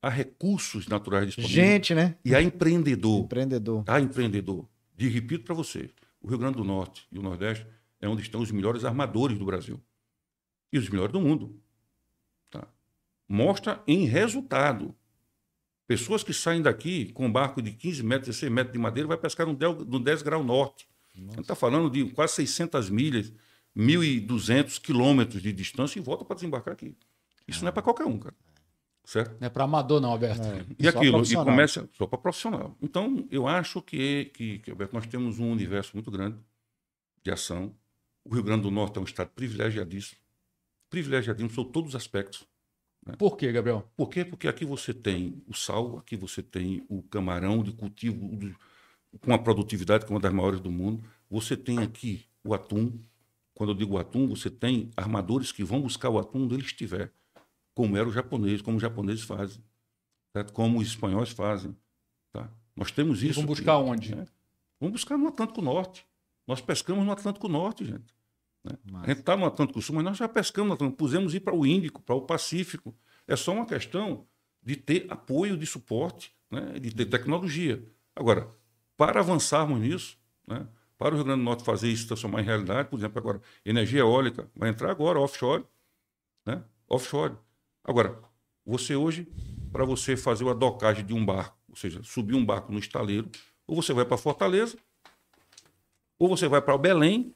[0.00, 1.54] há recursos naturais disponíveis.
[1.54, 2.16] Gente, né?
[2.24, 3.24] E há empreendedor.
[3.24, 3.84] Empreendedor.
[3.86, 4.68] Há empreendedor.
[4.96, 7.66] E repito para você, o Rio Grande do Norte e o Nordeste
[8.00, 9.80] é onde estão os melhores armadores do Brasil.
[10.72, 11.60] E os melhores do mundo.
[12.50, 12.66] Tá?
[13.28, 14.94] Mostra em resultado.
[15.86, 19.16] Pessoas que saem daqui com um barco de 15 metros, 16 metros de madeira, vai
[19.16, 20.88] pescar no 10, no 10 grau norte.
[21.16, 21.32] Nossa.
[21.32, 23.32] A gente está falando de quase 600 milhas,
[23.76, 26.96] 1.200 quilômetros de distância e volta para desembarcar aqui.
[27.46, 28.34] Isso não é para qualquer um, cara.
[29.04, 29.36] Certo?
[29.40, 30.42] Não é para amador, não, Alberto.
[30.42, 30.66] É.
[30.80, 32.76] E aquilo, e começa só para profissional.
[32.82, 36.36] Então, eu acho que, que, que, Alberto, nós temos um universo muito grande
[37.22, 37.72] de ação.
[38.24, 40.18] O Rio Grande do Norte é um estado privilegiadíssimo.
[40.90, 42.44] Privilegiadíssimo sobre todos os aspectos.
[43.06, 43.14] Né?
[43.16, 43.88] Por quê, Gabriel?
[43.96, 44.24] Por quê?
[44.24, 48.36] Porque aqui você tem o sal, aqui você tem o camarão de cultivo
[49.20, 51.02] com a produtividade que é uma das maiores do mundo.
[51.30, 52.92] Você tem aqui o atum.
[53.54, 57.12] Quando eu digo atum, você tem armadores que vão buscar o atum onde ele estiver
[57.76, 59.62] como era o japonês, como os japoneses fazem,
[60.32, 60.50] certo?
[60.54, 61.76] como os espanhóis fazem.
[62.32, 62.50] Tá?
[62.74, 63.32] Nós temos isso.
[63.32, 64.14] E vamos buscar aqui, onde?
[64.14, 64.26] Né?
[64.80, 66.06] Vamos buscar no Atlântico Norte.
[66.46, 68.14] Nós pescamos no Atlântico Norte, gente.
[68.64, 68.72] Né?
[68.94, 70.96] A gente está no Atlântico Sul, mas nós já pescamos no Atlântico.
[70.96, 72.96] Pusemos ir para o Índico, para o Pacífico.
[73.28, 74.26] É só uma questão
[74.62, 76.78] de ter apoio, de suporte, né?
[76.78, 77.84] de ter tecnologia.
[78.14, 78.48] Agora,
[78.96, 80.66] para avançarmos nisso, né?
[80.98, 84.00] para o Rio Grande do Norte fazer isso transformar em realidade, por exemplo, agora, energia
[84.00, 85.64] eólica vai entrar agora, offshore.
[86.44, 86.62] Né?
[86.88, 87.34] Offshore.
[87.84, 88.18] Agora,
[88.64, 89.28] você hoje,
[89.70, 93.30] para você fazer a docagem de um barco, ou seja, subir um barco no estaleiro,
[93.66, 94.76] ou você vai para Fortaleza,
[96.18, 97.34] ou você vai para Belém.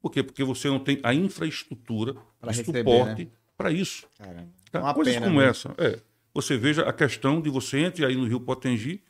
[0.00, 0.22] Por quê?
[0.22, 3.30] Porque você não tem a infraestrutura, o suporte né?
[3.56, 4.06] para isso.
[4.18, 4.48] Caramba.
[4.70, 4.94] Tá?
[4.94, 5.42] Coisas como mesmo.
[5.42, 5.74] essa.
[5.78, 6.00] É.
[6.34, 9.02] Você veja a questão de você entre aí no Rio Potengi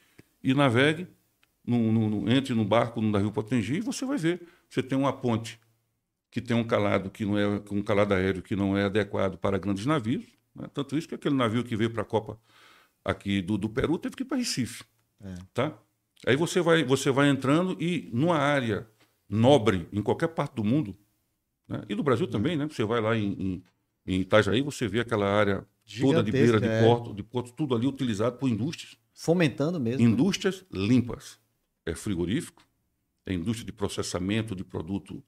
[0.43, 1.07] e navegue,
[2.29, 4.47] entre no barco no Rio Potengi e você vai ver.
[4.69, 5.61] Você tem uma ponte
[6.31, 9.59] que tem um calado que não é um calado aéreo que não é adequado para
[9.59, 10.25] grandes navios.
[10.55, 10.67] Né?
[10.73, 12.39] Tanto isso que aquele navio que veio para a Copa
[13.05, 14.85] aqui do, do Peru teve que ir para Recife.
[15.23, 15.35] É.
[15.53, 15.79] Tá?
[16.27, 18.89] Aí você vai, você vai entrando e numa área
[19.29, 20.97] nobre em qualquer parte do mundo,
[21.69, 21.83] né?
[21.89, 22.69] e do Brasil também, né?
[22.69, 23.65] Você vai lá em, em,
[24.07, 25.67] em Itajaí, você vê aquela área
[26.01, 26.83] toda de beira de é.
[26.83, 28.97] porto, de porto, tudo ali utilizado por indústrias.
[29.13, 30.05] Fomentando mesmo.
[30.05, 30.11] Né?
[30.11, 31.39] Indústrias limpas.
[31.85, 32.63] É frigorífico,
[33.27, 35.23] é indústria de processamento de produto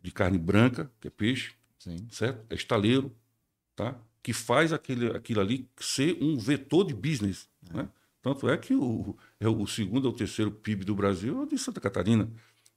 [0.00, 2.06] de carne branca, que é peixe, Sim.
[2.10, 2.44] certo?
[2.50, 3.14] É estaleiro,
[3.74, 3.98] tá?
[4.24, 7.46] que faz aquele, aquilo ali ser um vetor de business.
[7.70, 7.76] É.
[7.76, 7.88] Né?
[8.22, 11.78] Tanto é que o, é o segundo ou terceiro PIB do Brasil é de Santa
[11.78, 12.26] Catarina.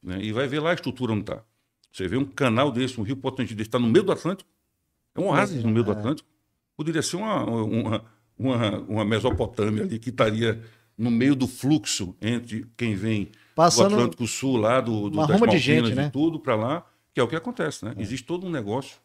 [0.03, 0.21] Né?
[0.21, 1.41] E vai ver lá a estrutura onde está.
[1.89, 4.49] Você vê um canal desse, um rio potente desse, está no meio do Atlântico.
[5.15, 5.95] É um oásis no meio do é.
[5.95, 6.27] Atlântico.
[6.75, 8.05] Poderia ser uma, uma,
[8.37, 10.61] uma, uma Mesopotâmia ali que estaria
[10.97, 15.29] no meio do fluxo entre quem vem Passando do Atlântico Sul, lá do, do das
[15.29, 16.09] Malvinas, de, gente, né?
[16.11, 17.93] tudo para lá, que é o que acontece, né?
[17.97, 18.01] É.
[18.01, 18.97] Existe todo um negócio.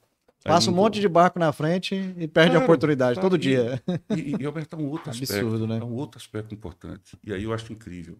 [0.45, 3.39] Passa um monte de barco na frente e perde claro, a oportunidade tá, todo e,
[3.39, 3.83] dia.
[4.11, 5.79] E, e, Alberto, é um outro Absurdo, aspecto, né?
[5.79, 7.17] é um outro aspecto importante.
[7.25, 8.19] E aí eu acho incrível.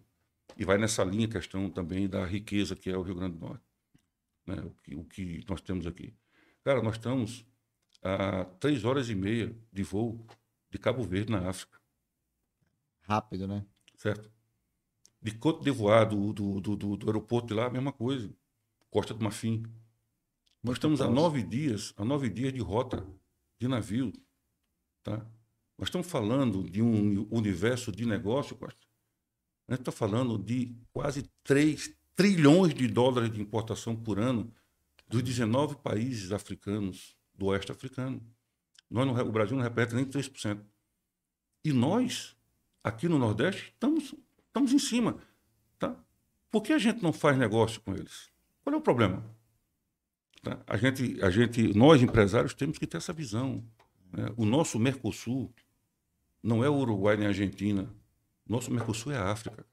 [0.57, 3.63] E vai nessa linha questão também da riqueza que é o Rio Grande do Norte.
[4.47, 4.55] Né?
[4.63, 6.13] O, que, o que nós temos aqui.
[6.63, 7.45] Cara, nós estamos
[8.01, 10.25] a três horas e meia de voo
[10.71, 11.77] de Cabo Verde, na África.
[13.03, 13.65] Rápido, né?
[13.95, 14.31] Certo.
[15.21, 18.33] De Côte d'Ivoire, do, do, do, do, aeroporto de lá, a mesma coisa.
[18.89, 19.63] Costa do Marfim.
[20.61, 23.05] Nós estamos a nove dias, a nove dias de rota
[23.59, 24.11] de navio.
[25.01, 25.17] Tá?
[25.77, 28.85] Nós estamos falando de um universo de negócio, Costa.
[29.67, 34.53] A gente está falando de quase 3 trilhões de dólares de importação por ano
[35.07, 38.21] dos 19 países africanos, do oeste africano.
[38.89, 40.63] Nós o Brasil não representa nem 3%.
[41.63, 42.35] E nós,
[42.83, 44.13] aqui no Nordeste, estamos,
[44.47, 45.17] estamos em cima.
[45.79, 45.95] Tá?
[46.51, 48.29] Por que a gente não faz negócio com eles?
[48.63, 49.23] Qual é o problema?
[50.41, 50.61] Tá?
[50.67, 53.63] A gente, a gente, nós empresários temos que ter essa visão.
[54.11, 54.27] Né?
[54.35, 55.53] O nosso Mercosul
[56.41, 57.89] não é o Uruguai nem a Argentina.
[58.47, 59.65] Nosso Mercosul é a África.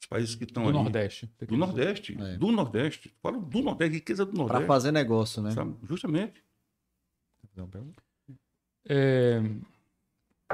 [0.00, 0.78] Os países que estão do ali.
[0.78, 1.30] Nordeste.
[1.46, 2.16] Do Nordeste.
[2.20, 2.36] É.
[2.36, 3.14] Do Nordeste.
[3.22, 4.58] Falo do Nordeste, riqueza do Nordeste.
[4.58, 5.52] Para fazer negócio, né?
[5.52, 5.76] Sabe?
[5.84, 6.44] Justamente.
[8.88, 9.40] É...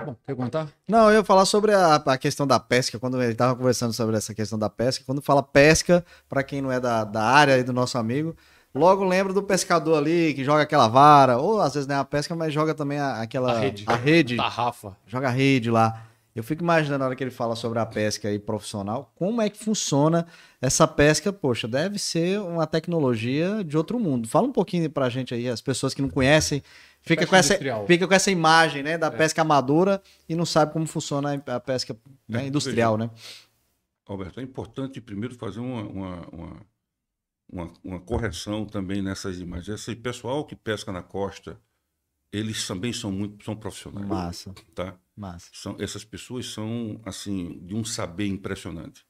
[0.05, 0.69] Bom, quer contar?
[0.89, 4.17] Não, eu ia falar sobre a, a questão da pesca, quando ele estava conversando sobre
[4.17, 5.05] essa questão da pesca.
[5.05, 8.35] Quando fala pesca, para quem não é da, da área e do nosso amigo,
[8.75, 12.05] logo lembra do pescador ali que joga aquela vara, ou às vezes não é a
[12.05, 13.53] pesca, mas joga também a, aquela.
[13.53, 13.85] A rede.
[13.87, 14.37] A rede.
[14.37, 14.97] Tarrafa.
[15.07, 16.07] Joga a rede lá.
[16.35, 19.51] Eu fico imaginando na hora que ele fala sobre a pesca aí profissional, como é
[19.51, 20.27] que funciona
[20.63, 21.31] essa pesca?
[21.31, 24.27] Poxa, deve ser uma tecnologia de outro mundo.
[24.27, 26.63] Fala um pouquinho pra gente aí, as pessoas que não conhecem,
[27.03, 29.11] fica, com essa, fica com essa imagem né, da é.
[29.11, 31.97] pesca amadora e não sabe como funciona a pesca
[32.29, 33.11] né, industrial, né?
[34.07, 36.67] Alberto, é importante primeiro fazer uma, uma, uma,
[37.51, 39.81] uma, uma correção também nessas imagens.
[39.81, 41.61] Esse pessoal que pesca na costa,
[42.33, 44.09] eles também são muito são profissionais.
[44.09, 44.55] Massa.
[44.75, 44.97] Tá?
[45.17, 45.51] Massa.
[45.53, 49.07] São, essas pessoas são, assim, de um saber impressionante.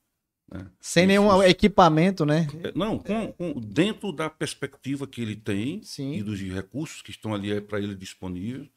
[0.51, 0.66] Né?
[0.80, 2.47] Sem nenhum equipamento, né?
[2.62, 6.14] É, não, com, com, dentro da perspectiva que ele tem Sim.
[6.14, 8.68] e dos recursos que estão ali para ele disponíveis,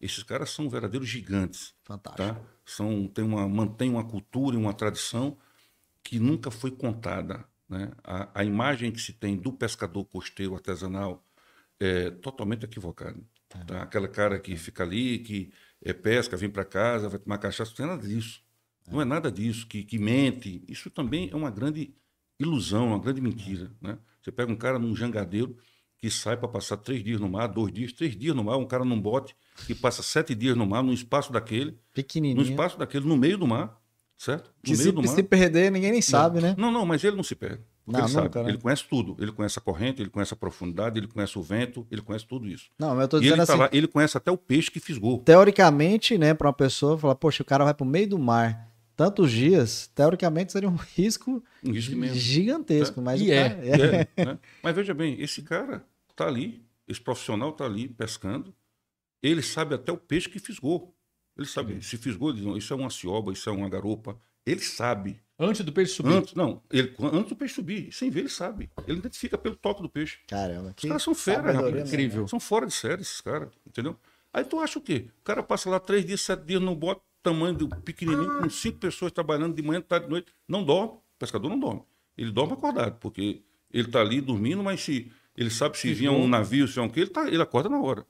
[0.00, 1.74] esses caras são verdadeiros gigantes.
[1.84, 2.34] Fantástico.
[2.34, 2.40] Tá?
[2.64, 5.36] São, tem uma, mantém uma cultura e uma tradição
[6.02, 7.44] que nunca foi contada.
[7.68, 7.90] Né?
[8.02, 11.24] A, a imagem que se tem do pescador costeiro artesanal
[11.78, 13.20] é totalmente equivocada.
[13.54, 13.64] É.
[13.64, 13.82] Tá?
[13.82, 15.52] Aquela cara que fica ali, que
[15.82, 18.42] é, pesca, vem para casa, vai tomar cachaça, não é nada disso.
[18.90, 20.62] Não é nada disso, que, que mente.
[20.68, 21.94] Isso também é uma grande
[22.38, 23.70] ilusão, uma grande mentira.
[23.80, 23.98] Né?
[24.22, 25.56] Você pega um cara num jangadeiro
[25.98, 28.66] que sai para passar três dias no mar, dois dias, três dias no mar, um
[28.66, 29.36] cara num bote
[29.66, 31.78] que passa sete dias no mar, num espaço daquele.
[31.92, 32.42] Pequenininho.
[32.42, 33.78] Num espaço daquele, no meio do mar,
[34.16, 34.46] certo?
[34.46, 35.14] No que meio se, do mar.
[35.14, 36.48] se perder, ninguém nem sabe, não.
[36.48, 36.54] né?
[36.56, 37.62] Não, não, mas ele não se perde.
[37.86, 38.44] Não, ele, nunca, sabe.
[38.44, 38.50] né?
[38.50, 39.16] ele conhece tudo.
[39.18, 42.48] Ele conhece a corrente, ele conhece a profundidade, ele conhece o vento, ele conhece tudo
[42.48, 42.70] isso.
[42.78, 44.80] Não, mas eu tô dizendo ele, tá assim, lá, ele conhece até o peixe que
[44.80, 45.18] fisgou.
[45.18, 48.69] teoricamente, né, para uma pessoa falar, poxa, o cara vai pro meio do mar
[49.04, 53.48] tantos dias, teoricamente seria um risco Um risco gigantesco, mas E é.
[53.48, 54.38] cara- É, né?
[54.62, 55.82] Mas veja bem, esse cara
[56.14, 58.54] tá ali, esse profissional tá ali pescando,
[59.22, 60.94] ele sabe até o peixe que fisgou.
[61.36, 64.18] Ele sabe, se fisgou, ele diz, "Não, isso é uma cioba, isso é uma garopa.
[64.44, 65.18] Ele sabe.
[65.38, 66.12] Antes do peixe subir.
[66.12, 68.70] Antes, não, ele, antes do peixe subir, sem ver, ele sabe.
[68.86, 70.18] Ele identifica pelo toque do peixe.
[70.28, 71.72] Caramba, Os que caras são fera, rapaz.
[71.72, 71.88] mesmo.
[71.88, 72.28] Incrível.
[72.28, 73.96] São fora de série esses caras, entendeu?
[74.32, 75.08] Aí tu acha o quê?
[75.20, 78.78] O cara passa lá três dias, sete dias no bote, tamanho do pequenininho, com cinco
[78.78, 80.94] pessoas trabalhando de manhã, tarde, de noite, não dorme.
[80.94, 81.82] O pescador não dorme.
[82.16, 83.42] Ele dorme acordado, porque
[83.72, 86.88] ele tá ali dormindo, mas se ele sabe se vinha um navio, se é um
[86.88, 88.06] quê, ele, tá, ele acorda na hora.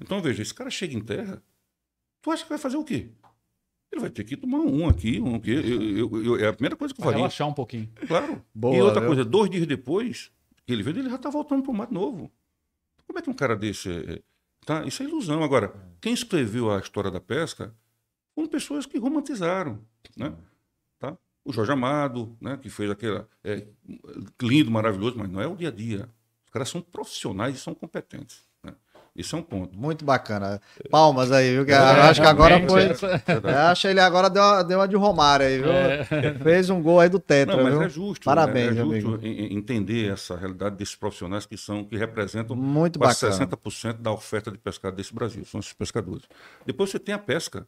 [0.00, 1.42] Então veja, esse cara chega em terra,
[2.22, 3.10] tu acha que vai fazer o quê?
[3.92, 5.50] Ele vai ter que tomar um aqui, um aqui.
[5.50, 7.18] Eu, eu- eu- é a primeira coisa que eu faria.
[7.18, 7.90] relaxar um pouquinho.
[8.06, 8.40] Claro.
[8.54, 9.08] Boa, e outra viu?
[9.08, 10.30] coisa, dois dias depois
[10.64, 12.30] que ele veio, ele já está voltando para o mar de novo.
[13.06, 13.90] Como é que um cara desse.
[13.90, 14.22] é- é-
[14.64, 14.84] tá?
[14.86, 15.42] Isso é ilusão.
[15.42, 17.74] Agora, quem escreveu a história da pesca
[18.40, 19.78] foram pessoas que romantizaram.
[20.16, 20.32] Né?
[21.42, 23.66] O Jorge Amado, né, que fez aquele é,
[24.42, 26.06] lindo, maravilhoso, mas não é o dia a dia.
[26.44, 28.42] Os caras são profissionais e são competentes.
[28.62, 28.74] Né?
[29.16, 29.76] Isso é um ponto.
[29.76, 30.60] Muito bacana.
[30.90, 31.64] Palmas aí, viu?
[31.64, 32.82] Que eu acho que agora foi.
[33.42, 35.72] Eu acho que ele agora deu uma, deu uma de Romário aí, viu?
[35.72, 36.04] É.
[36.42, 37.56] Fez um gol aí do Tetra.
[37.56, 37.82] Não, mas viu?
[37.84, 38.22] é justo.
[38.24, 38.80] Parabéns, né?
[38.80, 39.12] é amigo.
[39.12, 43.46] justo en- entender essa realidade desses profissionais que são, que representam Muito quase bacana.
[43.46, 45.42] 60% da oferta de pescado desse Brasil.
[45.46, 46.24] São esses pescadores.
[46.66, 47.66] Depois você tem a pesca.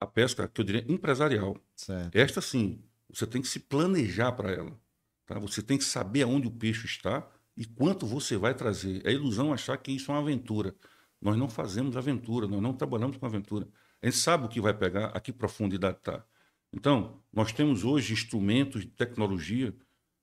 [0.00, 1.56] A pesca, que eu diria, empresarial.
[1.74, 2.14] Certo.
[2.16, 4.78] Esta sim, você tem que se planejar para ela.
[5.26, 5.38] Tá?
[5.38, 9.00] Você tem que saber aonde o peixe está e quanto você vai trazer.
[9.06, 10.74] É ilusão achar que isso é uma aventura.
[11.20, 13.66] Nós não fazemos aventura, nós não trabalhamos com aventura.
[14.02, 16.24] A gente sabe o que vai pegar, a que profundidade está.
[16.72, 19.74] Então, nós temos hoje instrumentos de tecnologia,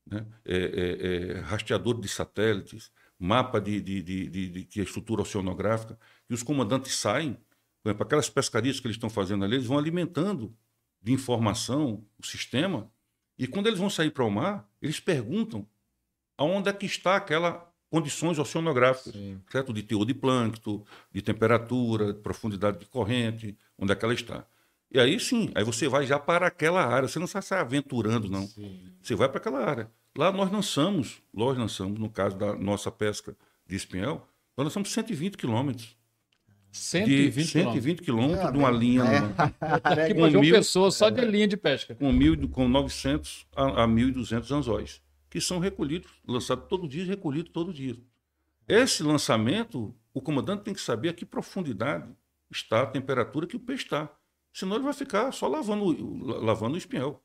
[0.05, 0.25] né?
[0.45, 5.97] É, é, é, rastreador de satélites, mapa de, de, de, de, de- de estrutura oceanográfica,
[6.29, 7.37] e os comandantes saem,
[7.83, 10.55] por exemplo, aquelas pescarias que eles estão fazendo ali, eles vão alimentando
[11.01, 12.89] de informação o sistema,
[13.37, 15.67] e quando eles vão sair para o mar, eles perguntam
[16.37, 19.39] aonde é que está aquela condições oceanográficas, Sim.
[19.51, 19.71] certo?
[19.71, 24.47] De teor de plâncton, de temperatura, de profundidade de corrente, onde é que ela está.
[24.89, 28.29] E aí sim, aí você vai já para aquela área, você não está se aventurando,
[28.29, 28.49] não.
[29.01, 29.91] Você vai para aquela área.
[30.17, 33.35] Lá nós lançamos, nós lançamos, no caso da nossa pesca
[33.67, 35.95] de espinhel, nós lançamos 120 quilômetros.
[36.77, 37.51] 120 de quilômetros.
[37.51, 39.17] 120 quilômetros É, de uma linha é.
[40.03, 41.95] Aqui com mil- Pessoa, só de linha de pesca.
[41.95, 47.07] com, mil, com 900 a, a 1.200 anzóis, que são recolhidos, lançados todo dia e
[47.07, 47.95] recolhidos todo dia.
[48.67, 52.09] Esse lançamento, o comandante tem que saber a que profundidade
[52.51, 54.09] está a temperatura que o peixe está.
[54.53, 57.21] Senão ele vai ficar só lavando, o- lavando o espinhel.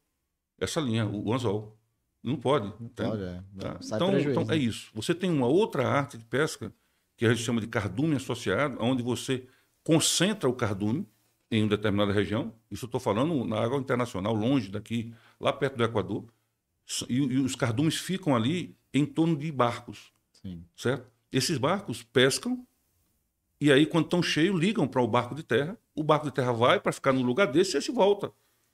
[0.60, 1.78] Essa linha, o anzol.
[2.22, 2.66] Não pode.
[2.82, 3.10] entende?
[3.10, 3.76] Olha, Tá?
[3.80, 4.90] sai Então, então, é isso.
[4.92, 6.72] Você tem uma outra arte de pesca,
[7.18, 9.44] que a gente chama de cardume associado, onde você
[9.84, 11.06] concentra o cardume
[11.50, 12.54] em uma determinada região.
[12.70, 16.24] Isso eu estou falando na água internacional, longe daqui, lá perto do Equador.
[17.08, 20.64] E, e os cardumes ficam ali em torno de barcos, Sim.
[20.74, 21.06] certo?
[21.30, 22.64] Esses barcos pescam
[23.60, 25.76] e aí, quando estão cheios, ligam para o barco de terra.
[25.92, 28.30] O barco de terra vai para ficar no lugar desse e esse volta.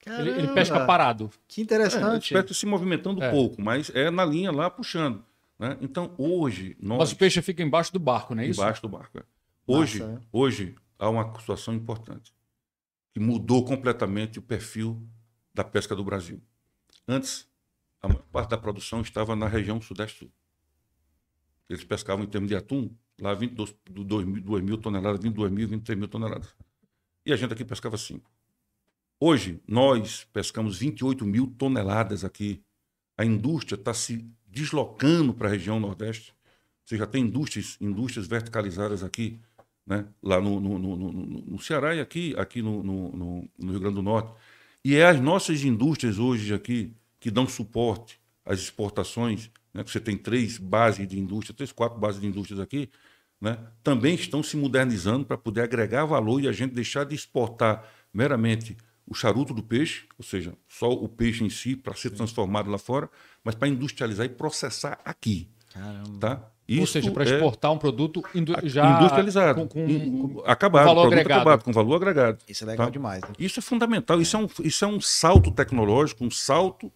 [0.06, 1.30] Ele, ele pesca parado.
[1.48, 2.34] Que É, ele interessante.
[2.34, 3.30] pesca se movimentando É.
[3.30, 5.24] pouco, mas é na linha lá puxando.
[5.58, 5.78] Né?
[5.80, 6.98] Então, hoje, nós.
[6.98, 8.60] Mas o peixe fica embaixo do barco, não é isso?
[8.60, 9.18] embaixo do barco.
[9.18, 9.22] é.
[9.66, 10.20] Hoje, Massa, né?
[10.30, 12.34] hoje há uma situação importante
[13.12, 15.02] que mudou completamente o perfil
[15.54, 16.42] da pesca do Brasil.
[17.06, 17.48] Antes,
[18.02, 20.30] a maior parte da produção estava na região sudeste-sul.
[21.68, 25.50] Eles pescavam em termos de atum, lá 22 do 2 mil, 2 mil toneladas, 22
[25.50, 26.54] mil, 23 mil toneladas.
[27.24, 28.30] E a gente aqui pescava 5.
[29.18, 32.62] Hoje, nós pescamos 28 mil toneladas aqui.
[33.16, 36.32] A indústria está se deslocando para a região nordeste.
[36.84, 39.40] Você já tem indústrias, indústrias verticalizadas aqui,
[39.86, 40.06] né?
[40.22, 44.32] lá no, no, no, no- Ceará e aqui, aqui no, Rio Grande do Norte.
[44.84, 49.82] E é as nossas indústrias hoje aqui que dão suporte às exportações, né?
[49.82, 52.90] você tem três bases de indústria, três, quatro bases de indústrias aqui,
[53.40, 53.58] né?
[53.82, 58.76] também estão se modernizando para poder agregar valor e a gente deixar de exportar meramente
[59.06, 62.78] o charuto do peixe, ou seja, só o peixe em si para ser transformado lá
[62.78, 63.08] fora,
[63.42, 66.18] mas para industrializar e processar aqui, Caramba.
[66.18, 66.50] tá?
[66.80, 71.02] Ou seja, para é exportar um produto indu- já industrializado, com, com- com- acabado, valor
[71.02, 71.40] produto agregado.
[71.42, 72.38] acabado, com valor agregado.
[72.48, 72.90] Isso é legal Tá.
[72.92, 73.20] demais.
[73.20, 73.28] né?
[73.38, 76.90] Isso é fundamental, isso é, um, isso é um salto tecnológico, um salto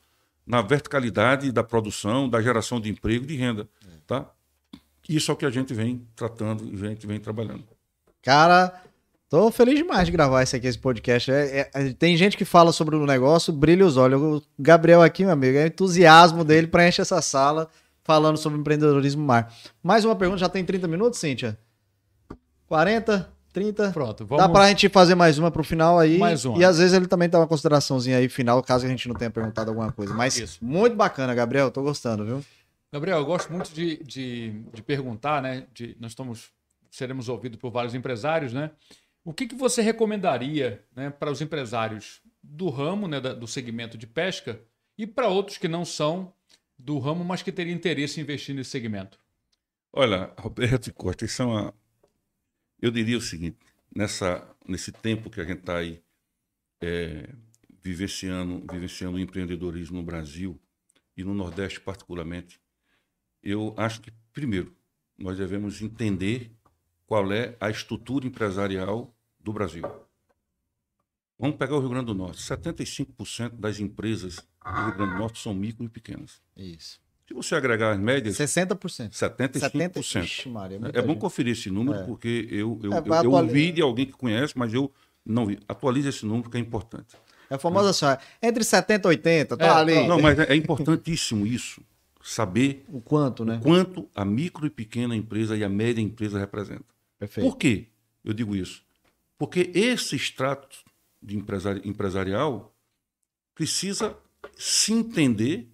[0.47, 3.69] na verticalidade da produção, da geração de emprego e de renda.
[4.07, 4.31] Tá?
[5.07, 7.65] Isso é o que a gente vem tratando e a gente vem trabalhando.
[8.23, 8.83] Cara,
[9.29, 11.31] tô feliz demais de gravar esse aqui, esse podcast.
[11.31, 14.21] É- é- tem gente que fala sobre o negócio, brilha os olhos.
[14.21, 17.69] O Gabriel aqui, meu amigo, é o entusiasmo dele preenche essa sala
[18.03, 19.53] falando sobre empreendedorismo mar.
[19.83, 21.59] Mais uma pergunta, já tem 30 minutos, Cíntia?
[22.67, 23.29] 40?
[23.53, 23.91] 30?
[23.93, 24.53] Pronto, Dá vamos.
[24.53, 26.19] pra gente fazer mais uma pro final aí.
[26.19, 26.59] Mais uma.
[26.59, 29.31] E às vezes ele também dá uma consideraçãozinha aí final, caso a gente não tenha
[29.31, 30.15] perguntado alguma coisa.
[30.15, 30.59] Mas Isso.
[30.65, 31.71] muito bacana, Gabriel.
[31.71, 32.45] Tô gostando, viu?
[32.93, 35.65] Gabriel, eu gosto muito de, de, de perguntar, né?
[35.75, 36.51] De, nós estamos,
[36.91, 38.71] seremos ouvidos por vários empresários, né?
[39.29, 44.07] O que, que você recomendaria né, para os empresários do ramo, né, do segmento de
[44.07, 44.59] pesca,
[44.97, 46.33] e para outros que não são
[46.79, 49.21] do ramo, mas que teriam interesse em investir nesse segmento?
[49.93, 51.75] Olha, Roberto Costa, isso é uma.
[52.81, 53.59] Eu diria o seguinte:
[53.95, 56.03] nessa, nesse tempo que a gente está aí
[56.81, 57.29] é,
[57.83, 60.59] vivenciando, vivenciando o empreendedorismo no Brasil
[61.15, 62.59] e no Nordeste particularmente,
[63.43, 64.75] eu acho que, primeiro,
[65.19, 66.51] nós devemos entender
[67.05, 69.83] qual é a estrutura empresarial do Brasil.
[71.39, 72.39] Vamos pegar o Rio Grande do Norte.
[72.41, 76.41] 75% das empresas do Rio Grande do Norte são micro e pequenas.
[76.57, 77.01] Isso.
[77.27, 79.11] Se você agregar as médias, 60%.
[79.11, 79.61] 75%.
[79.71, 80.25] 70%.
[80.25, 82.03] Ixi, Maria, É muita bom conferir esse número, É.
[82.05, 84.91] porque eu, eu, É, eu, eu ouvi de alguém que conhece, mas eu
[85.25, 85.59] não vi.
[85.69, 87.15] Atualize esse número, que é importante.
[87.51, 90.09] É a famosa assim, ó, entre 70 e 80, tá É, ali.
[90.09, 91.83] Não, mas é é importantíssimo isso,
[92.23, 93.57] saber O quanto, né?
[93.57, 96.85] o quanto a micro e pequena empresa e a média empresa representam.
[97.19, 97.49] Perfeito.
[97.49, 97.87] Por quê
[98.25, 98.83] eu digo isso?
[99.39, 100.85] Porque esse extrato
[101.23, 102.77] de empresari- empresarial
[103.55, 104.19] precisa
[104.57, 105.69] se entender,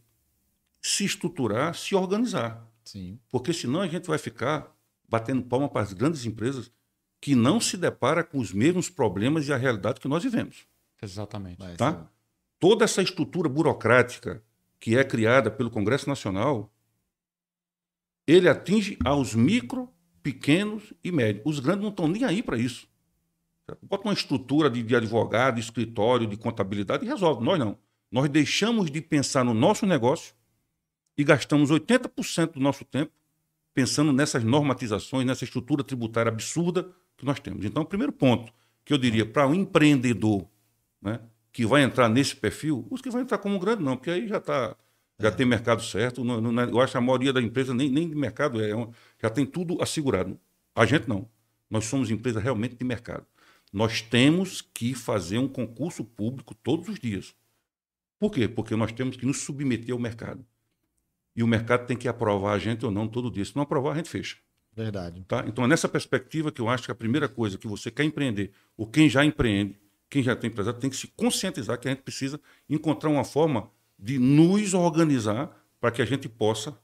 [0.80, 2.70] se estruturar, se organizar.
[2.84, 3.18] Sim.
[3.30, 4.72] Porque senão a gente vai ficar
[5.08, 6.70] batendo palma para as grandes empresas
[7.20, 10.66] que não se depara com os mesmos problemas e a realidade que nós vivemos.
[11.00, 11.58] Exatamente.
[11.76, 12.06] Tá?
[12.60, 14.42] Toda essa estrutura burocrática
[14.78, 16.70] que é criada pelo Congresso Nacional,
[18.26, 19.90] ele atinge aos micro,
[20.22, 21.42] pequenos e médios.
[21.46, 22.86] Os grandes não estão nem aí para isso.
[23.82, 27.42] Bota uma estrutura de, de advogado, escritório, de contabilidade e resolve.
[27.44, 27.78] Nós não.
[28.10, 30.34] Nós deixamos de pensar no nosso negócio
[31.16, 33.12] e gastamos 80% do nosso tempo
[33.72, 37.64] pensando nessas normatizações, nessa estrutura tributária absurda que nós temos.
[37.64, 38.52] Então, o primeiro ponto
[38.84, 40.46] que eu diria para um empreendedor
[41.02, 41.20] né,
[41.52, 44.38] que vai entrar nesse perfil, os que vão entrar como grande não, porque aí já
[44.40, 44.76] tá,
[45.18, 46.22] já tem mercado certo.
[46.22, 48.92] não- não- eu acho que a maioria da empresa nem, nem de mercado é, um-
[49.20, 50.38] já tem tudo assegurado.
[50.74, 51.28] A gente não.
[51.70, 53.26] Nós somos empresa realmente de mercado.
[53.74, 57.34] Nós temos que fazer um concurso público todos os dias.
[58.20, 58.46] Por quê?
[58.46, 60.46] Porque nós temos que nos submeter ao mercado.
[61.34, 63.44] E o mercado tem que aprovar a gente ou não todo dia.
[63.44, 64.36] Se não aprovar, a gente fecha.
[64.72, 65.24] Verdade.
[65.26, 65.44] Tá?
[65.48, 68.52] Então, é nessa perspectiva que eu acho que a primeira coisa que você quer empreender,
[68.76, 69.76] ou quem já empreende,
[70.08, 73.68] quem já tem empresário, tem que se conscientizar que a gente precisa encontrar uma forma
[73.98, 75.50] de nos organizar
[75.80, 76.78] para que a gente possa,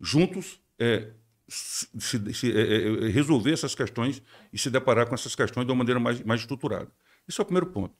[0.00, 1.10] juntos, é,
[1.48, 4.22] se- se- se- é, é, resolver essas questões
[4.52, 6.90] e se deparar com essas questões de uma maneira mais, mais estruturada.
[7.28, 7.94] Esse é o primeiro ponto.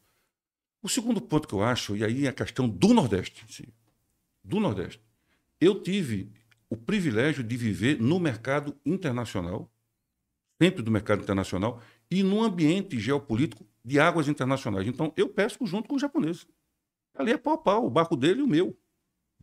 [0.83, 3.75] O segundo ponto que eu acho, e aí é a questão do Nordeste, em si,
[4.43, 5.01] do Nordeste.
[5.61, 6.31] Eu tive
[6.69, 9.71] o privilégio de viver no mercado internacional,
[10.61, 11.81] sempre do mercado internacional,
[12.11, 14.87] e num ambiente geopolítico de águas internacionais.
[14.87, 16.47] Então, eu pesco junto com os japoneses.
[17.15, 18.77] Ali é pau a pau, o barco dele e o meu,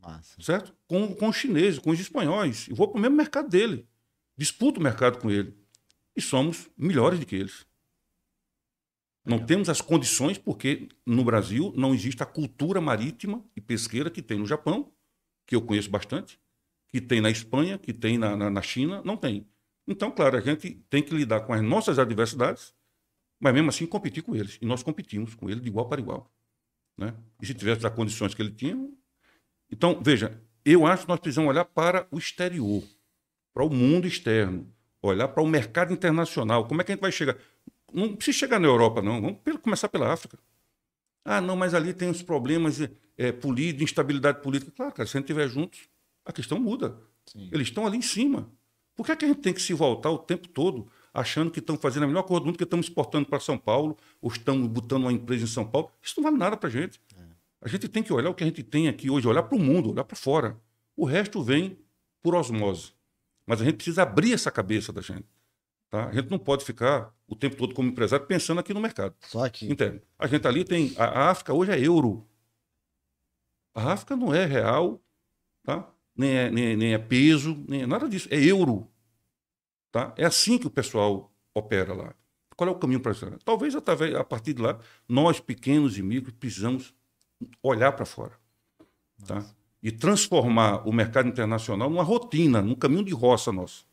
[0.01, 0.35] Massa.
[0.41, 0.75] certo?
[0.87, 2.67] Com, com os chineses, com os espanhóis.
[2.67, 3.87] Eu vou para o mesmo mercado dele.
[4.37, 5.55] Disputo o mercado com ele.
[6.15, 7.65] E somos melhores do que eles.
[9.23, 14.21] Não temos as condições, porque no Brasil não existe a cultura marítima e pesqueira que
[14.21, 14.91] tem no Japão,
[15.45, 16.39] que eu conheço bastante,
[16.87, 19.47] que tem na Espanha, que tem na, na, na China, não tem.
[19.87, 22.73] Então, claro, a gente tem que lidar com as nossas adversidades,
[23.39, 24.57] mas mesmo assim competir com eles.
[24.61, 26.31] E nós competimos com eles de igual para igual.
[26.97, 27.13] Né?
[27.41, 28.77] E se tivesse as condições que ele tinha.
[29.69, 32.83] Então, veja, eu acho que nós precisamos olhar para o exterior,
[33.53, 34.67] para o mundo externo,
[35.01, 36.67] olhar para o mercado internacional.
[36.67, 37.37] Como é que a gente vai chegar?
[37.93, 39.21] Não precisa chegar na Europa, não.
[39.21, 40.37] Vamos pelo- começar pela África.
[41.25, 42.79] Ah, não, mas ali tem os problemas
[43.17, 44.71] é, políticos, de instabilidade política.
[44.75, 45.81] Claro, cara, se a gente estiver juntos,
[46.25, 46.97] a questão muda.
[47.25, 47.49] Sim.
[47.51, 48.49] Eles estão ali em cima.
[48.95, 51.59] Por que, é que a gente tem que se voltar o tempo todo achando que
[51.59, 54.67] estão fazendo a melhor coisa do mundo, que estamos exportando para São Paulo, ou estamos
[54.67, 55.91] botando uma empresa em São Paulo?
[56.01, 56.99] Isso não vale nada para a gente.
[57.61, 59.59] A gente tem que olhar o que a gente tem aqui hoje, olhar para o
[59.61, 60.57] mundo, olhar para fora.
[60.95, 61.77] O resto vem
[62.23, 62.93] por osmose.
[63.51, 65.27] Mas a gente precisa abrir essa cabeça da gente.
[65.89, 66.07] Tá?
[66.07, 69.43] A gente não pode ficar o tempo todo como empresário pensando aqui no mercado Só
[69.43, 69.69] aqui.
[69.69, 70.01] interno.
[70.17, 70.93] A gente ali tem.
[70.97, 72.25] A, a África hoje é euro.
[73.75, 75.03] A África não é real,
[75.63, 75.85] tá?
[76.15, 78.29] nem, é, nem, é- nem é peso, nem é nada disso.
[78.31, 78.89] É euro.
[79.91, 80.13] Tá?
[80.17, 82.15] É assim que o pessoal opera lá.
[82.55, 83.29] Qual é o caminho para isso?
[83.43, 84.79] Talvez através, a partir de lá,
[85.09, 86.95] nós, pequenos e micros, precisamos
[87.61, 88.39] olhar para fora.
[89.27, 89.43] Tá?
[89.83, 93.85] E transformar o mercado internacional numa rotina, num caminho de roça nosso.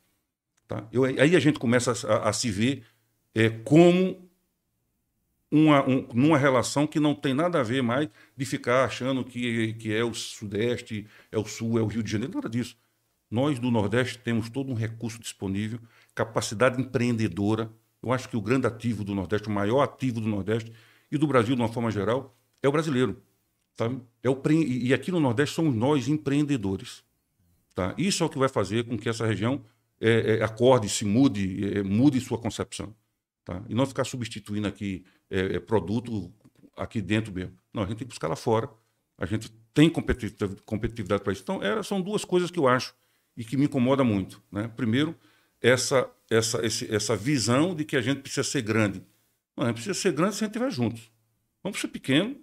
[0.67, 0.87] Tá?
[0.93, 2.85] Eu, aí a gente começa a, a se ver
[3.35, 4.29] é, como
[5.51, 9.73] uma, um- numa relação que não tem nada a ver mais de ficar achando que,
[9.75, 12.77] que é o Sudeste, é o Sul, é o Rio de Janeiro, nada disso.
[13.31, 15.79] Nós do Nordeste temos todo um recurso disponível,
[16.15, 17.71] capacidade empreendedora.
[18.03, 20.73] Eu acho que o grande ativo do Nordeste, o maior ativo do Nordeste
[21.11, 23.21] e do Brasil de uma forma geral, é o brasileiro.
[23.79, 24.01] Sabe?
[24.23, 27.05] É o, pre- e aqui no Nordeste somos nós empreendedores.
[27.75, 27.95] Tá?
[27.97, 29.65] Isso é o que vai fazer com que essa região
[30.01, 32.93] é, é, acorde, se mude, é, mude sua concepção.
[33.45, 33.63] Tá?
[33.69, 36.33] E não ficar substituindo aqui é, é, produto
[36.77, 37.57] aqui dentro mesmo.
[37.73, 38.69] Não, a gente tem que buscar lá fora.
[39.17, 41.43] A gente tem competitividade, para isso.
[41.43, 42.95] Então, é, são duas coisas que eu acho
[43.37, 44.43] e que me incomoda muito.
[44.51, 44.67] Né?
[44.77, 45.15] Primeiro,
[45.61, 49.03] essa, essa, esse- essa visão de que a gente precisa ser grande.
[49.57, 51.11] Não, a gente precisa ser grande se a gente estiver juntos.
[51.63, 52.37] Vamos ser pequeno,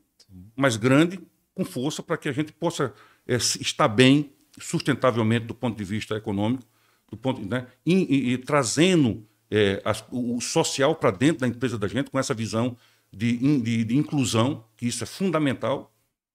[0.55, 1.19] mas grande,
[1.53, 2.93] com força, para que a gente possa
[3.27, 6.63] é, estar bem, sustentavelmente, do ponto de vista econômico,
[7.09, 7.67] do ponto, né?
[7.85, 12.09] e, e- e trazendo é, as- o, o social para dentro da empresa da gente,
[12.09, 12.75] com essa visão
[13.11, 15.93] de, de, de inclusão, que isso é fundamental,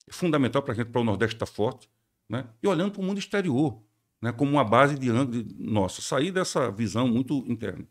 [0.09, 1.89] é fundamental para a gente, para o Nordeste estar forte,
[2.29, 2.47] né?
[2.63, 3.83] e olhando para o mundo exterior,
[4.23, 4.33] né?
[4.33, 7.87] como uma base de, de nossa, sair dessa visão muito interna.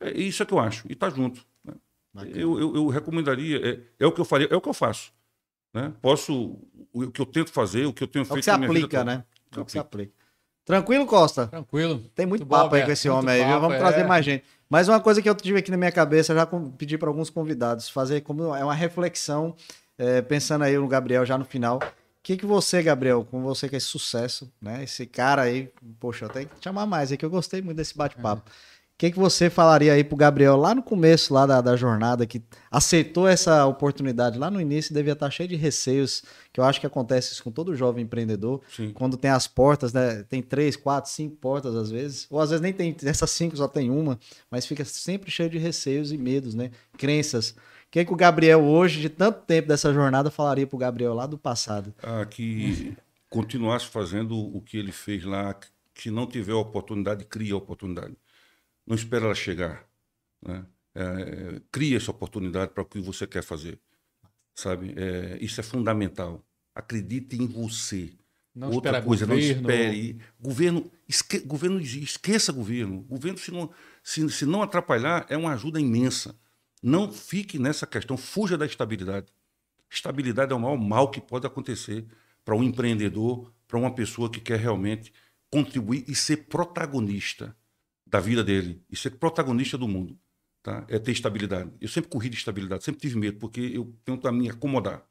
[0.00, 1.44] É isso é que eu acho, e está junto.
[1.64, 1.74] né?
[2.34, 3.58] Eu, eu, eu recomendaria,
[3.98, 5.12] é, é o que eu faria, é o que eu faço.
[5.72, 5.92] Né?
[6.02, 6.58] Posso,
[6.92, 9.04] o que eu tento fazer, o que eu tenho É o feito que se aplica,
[9.04, 9.24] né?
[9.56, 10.12] É o que se aplica.
[10.64, 11.46] Tranquilo, Costa?
[11.48, 11.98] Tranquilo.
[12.14, 13.48] Tem muito Muito bom, papo aí Beto, com esse muito homem aí, viu?
[13.54, 13.78] papo, Vamos é.
[13.78, 14.44] trazer mais gente.
[14.68, 17.28] Mas uma coisa que eu tive aqui na minha cabeça, já com- pedi para alguns
[17.30, 19.54] convidados fazer como é uma reflexão,
[19.98, 21.78] é, pensando aí no Gabriel já no final.
[21.78, 24.84] O que, que você, Gabriel, com você que é esse sucesso, né?
[24.84, 27.76] Esse cara aí, poxa, eu tenho que te chamar mais aí, que eu gostei muito
[27.78, 28.42] desse bate-papo.
[29.00, 32.26] O que, que você falaria aí pro Gabriel lá no começo lá da, da jornada,
[32.26, 36.22] que aceitou essa oportunidade lá no início, devia estar cheio de receios,
[36.52, 38.92] que eu acho que acontece isso com todo jovem empreendedor, Sim.
[38.92, 40.22] quando tem as portas, né?
[40.24, 42.26] Tem três, quatro, cinco portas às vezes.
[42.28, 44.20] Ou às vezes nem tem essas cinco, só tem uma.
[44.50, 46.70] Mas fica sempre cheio de receios e medos, né?
[46.98, 47.52] Crenças.
[47.52, 47.54] O
[47.90, 51.38] que, que o Gabriel hoje, de tanto tempo dessa jornada, falaria pro Gabriel lá do
[51.38, 51.94] passado?
[52.02, 52.94] Ah, que
[53.30, 55.58] continuasse fazendo o que ele fez lá,
[55.94, 58.14] que não tiver a oportunidade, cria a oportunidade.
[58.86, 59.86] Não espera ela chegar.
[60.42, 60.64] Né?
[60.94, 63.78] É, cria essa oportunidade para o que você quer fazer.
[64.54, 64.94] Sabe?
[64.96, 66.44] É, isso é fundamental.
[66.74, 68.12] Acredite em você.
[68.54, 69.52] Não Outra coisa, governo.
[69.52, 70.18] não espere.
[70.40, 73.02] Governo, esque, governo, esqueça governo.
[73.02, 73.70] Governo, se não,
[74.02, 76.34] se, se não atrapalhar, é uma ajuda imensa.
[76.82, 79.26] Não fique nessa questão, fuja da estabilidade.
[79.88, 82.06] Estabilidade é o maior mal que pode acontecer
[82.44, 85.12] para um empreendedor, para uma pessoa que quer realmente
[85.50, 87.56] contribuir e ser protagonista
[88.10, 90.18] da vida dele, e ser protagonista do mundo.
[90.62, 90.84] Tá?
[90.88, 91.70] É ter estabilidade.
[91.80, 95.06] Eu sempre corri de estabilidade, sempre tive medo, porque eu tento a me acomodar.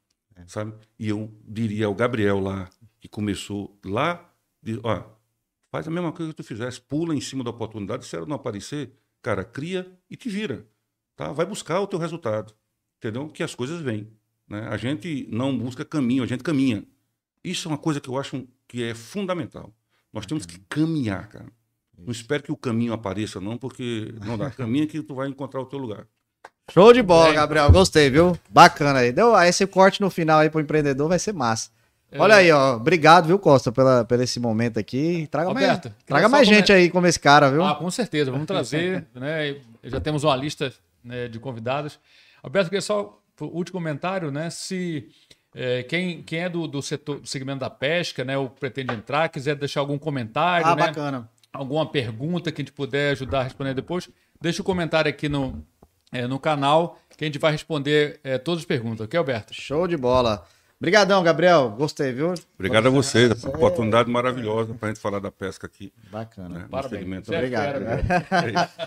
[0.46, 0.74] Sabe?
[0.98, 4.32] E eu diria ao Gabriel lá, que começou lá,
[4.62, 5.04] de, ó,
[5.70, 8.36] faz a mesma coisa que tu fizesse, pula em cima da oportunidade, se ela não
[8.36, 10.66] aparecer, cara, cria e te vira.
[11.16, 11.32] Tá?
[11.32, 12.54] Vai buscar o teu resultado.
[12.98, 13.28] Entendeu?
[13.28, 14.10] Que as coisas vêm.
[14.48, 14.66] Né?
[14.68, 16.86] A gente não busca caminho, a gente caminha.
[17.42, 19.74] Isso é uma coisa que eu acho que é fundamental.
[20.12, 21.52] Nós temos que caminhar, cara.
[22.04, 24.50] Não espere que o caminho apareça, não, porque não dá.
[24.50, 26.06] Caminha que tu vai encontrar o teu lugar.
[26.70, 27.34] Show de bola, Bem.
[27.34, 27.70] Gabriel.
[27.72, 28.38] Gostei, viu?
[28.48, 29.12] Bacana aí.
[29.12, 31.70] Deu aí esse corte no final aí pro empreendedor vai ser massa.
[32.12, 32.18] É.
[32.18, 32.76] Olha aí, ó.
[32.76, 35.28] Obrigado, viu, Costa, pela, pelo esse momento aqui.
[35.30, 37.64] Traga Roberto, mais, traga mais come- gente aí como esse cara, viu?
[37.64, 39.56] Ah, com certeza, vamos trazer, né?
[39.84, 40.72] Já temos uma lista
[41.04, 41.98] né, de convidados.
[42.42, 44.50] Alberto, queria só o último comentário, né?
[44.50, 45.08] Se
[45.54, 49.28] é, quem, quem é do, do setor do segmento da pesca, né, ou pretende entrar,
[49.28, 50.86] quiser deixar algum comentário, ah, né?
[50.86, 51.28] bacana.
[51.52, 54.08] Alguma pergunta que a gente puder ajudar a responder depois,
[54.40, 55.64] deixa o comentário aqui no,
[56.12, 59.52] é, no canal que a gente vai responder é, todas as perguntas, ok, Alberto?
[59.52, 60.46] Show de bola.
[60.80, 61.70] Obrigadão, Gabriel.
[61.70, 62.32] Gostei, viu?
[62.60, 65.90] Obrigado a vocês, essa oportunidade maravilhosa para a gente falar da pesca aqui.
[66.12, 66.58] Bacana.
[66.58, 66.66] Né?
[66.70, 67.26] Parabéns.
[67.30, 67.72] é Obrigado.
[67.72, 68.04] fera, velho.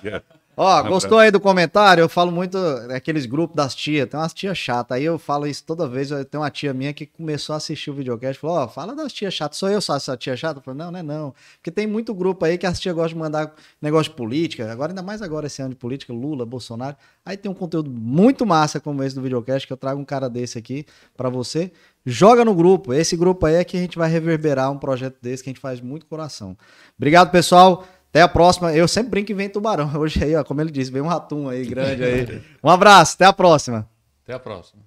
[0.03, 0.24] É isso.
[0.55, 2.01] Ó, gostou aí do comentário?
[2.03, 2.55] Eu falo muito
[2.88, 4.07] daqueles grupos das tias.
[4.07, 4.95] Tem umas tias chatas.
[4.95, 6.11] Aí eu falo isso toda vez.
[6.11, 8.39] Eu tenho uma tia minha que começou a assistir o videocast.
[8.39, 9.57] Falou: Ó, fala das tias chatas.
[9.57, 10.59] Sou eu só essa tia chata?
[10.59, 11.34] Eu falei: Não, não é não.
[11.55, 13.51] Porque tem muito grupo aí que as tias gostam de mandar
[13.82, 14.71] negócio de política.
[14.71, 16.95] Agora, ainda mais agora esse ano de política, Lula, Bolsonaro.
[17.26, 20.30] Aí tem um conteúdo muito massa como esse do videocast que eu trago um cara
[20.30, 20.86] desse aqui
[21.17, 21.71] pra você.
[22.05, 22.93] Joga no grupo.
[22.93, 25.61] Esse grupo aí é que a gente vai reverberar um projeto desse que a gente
[25.61, 26.57] faz muito coração.
[26.97, 27.85] Obrigado, pessoal.
[28.09, 28.73] Até a próxima.
[28.73, 29.89] Eu sempre brinco que vem tubarão.
[29.97, 32.41] Hoje aí, ó, como ele disse, vem um ratum aí grande aí.
[32.63, 33.89] Um abraço, até a próxima.
[34.23, 34.83] Até a próxima.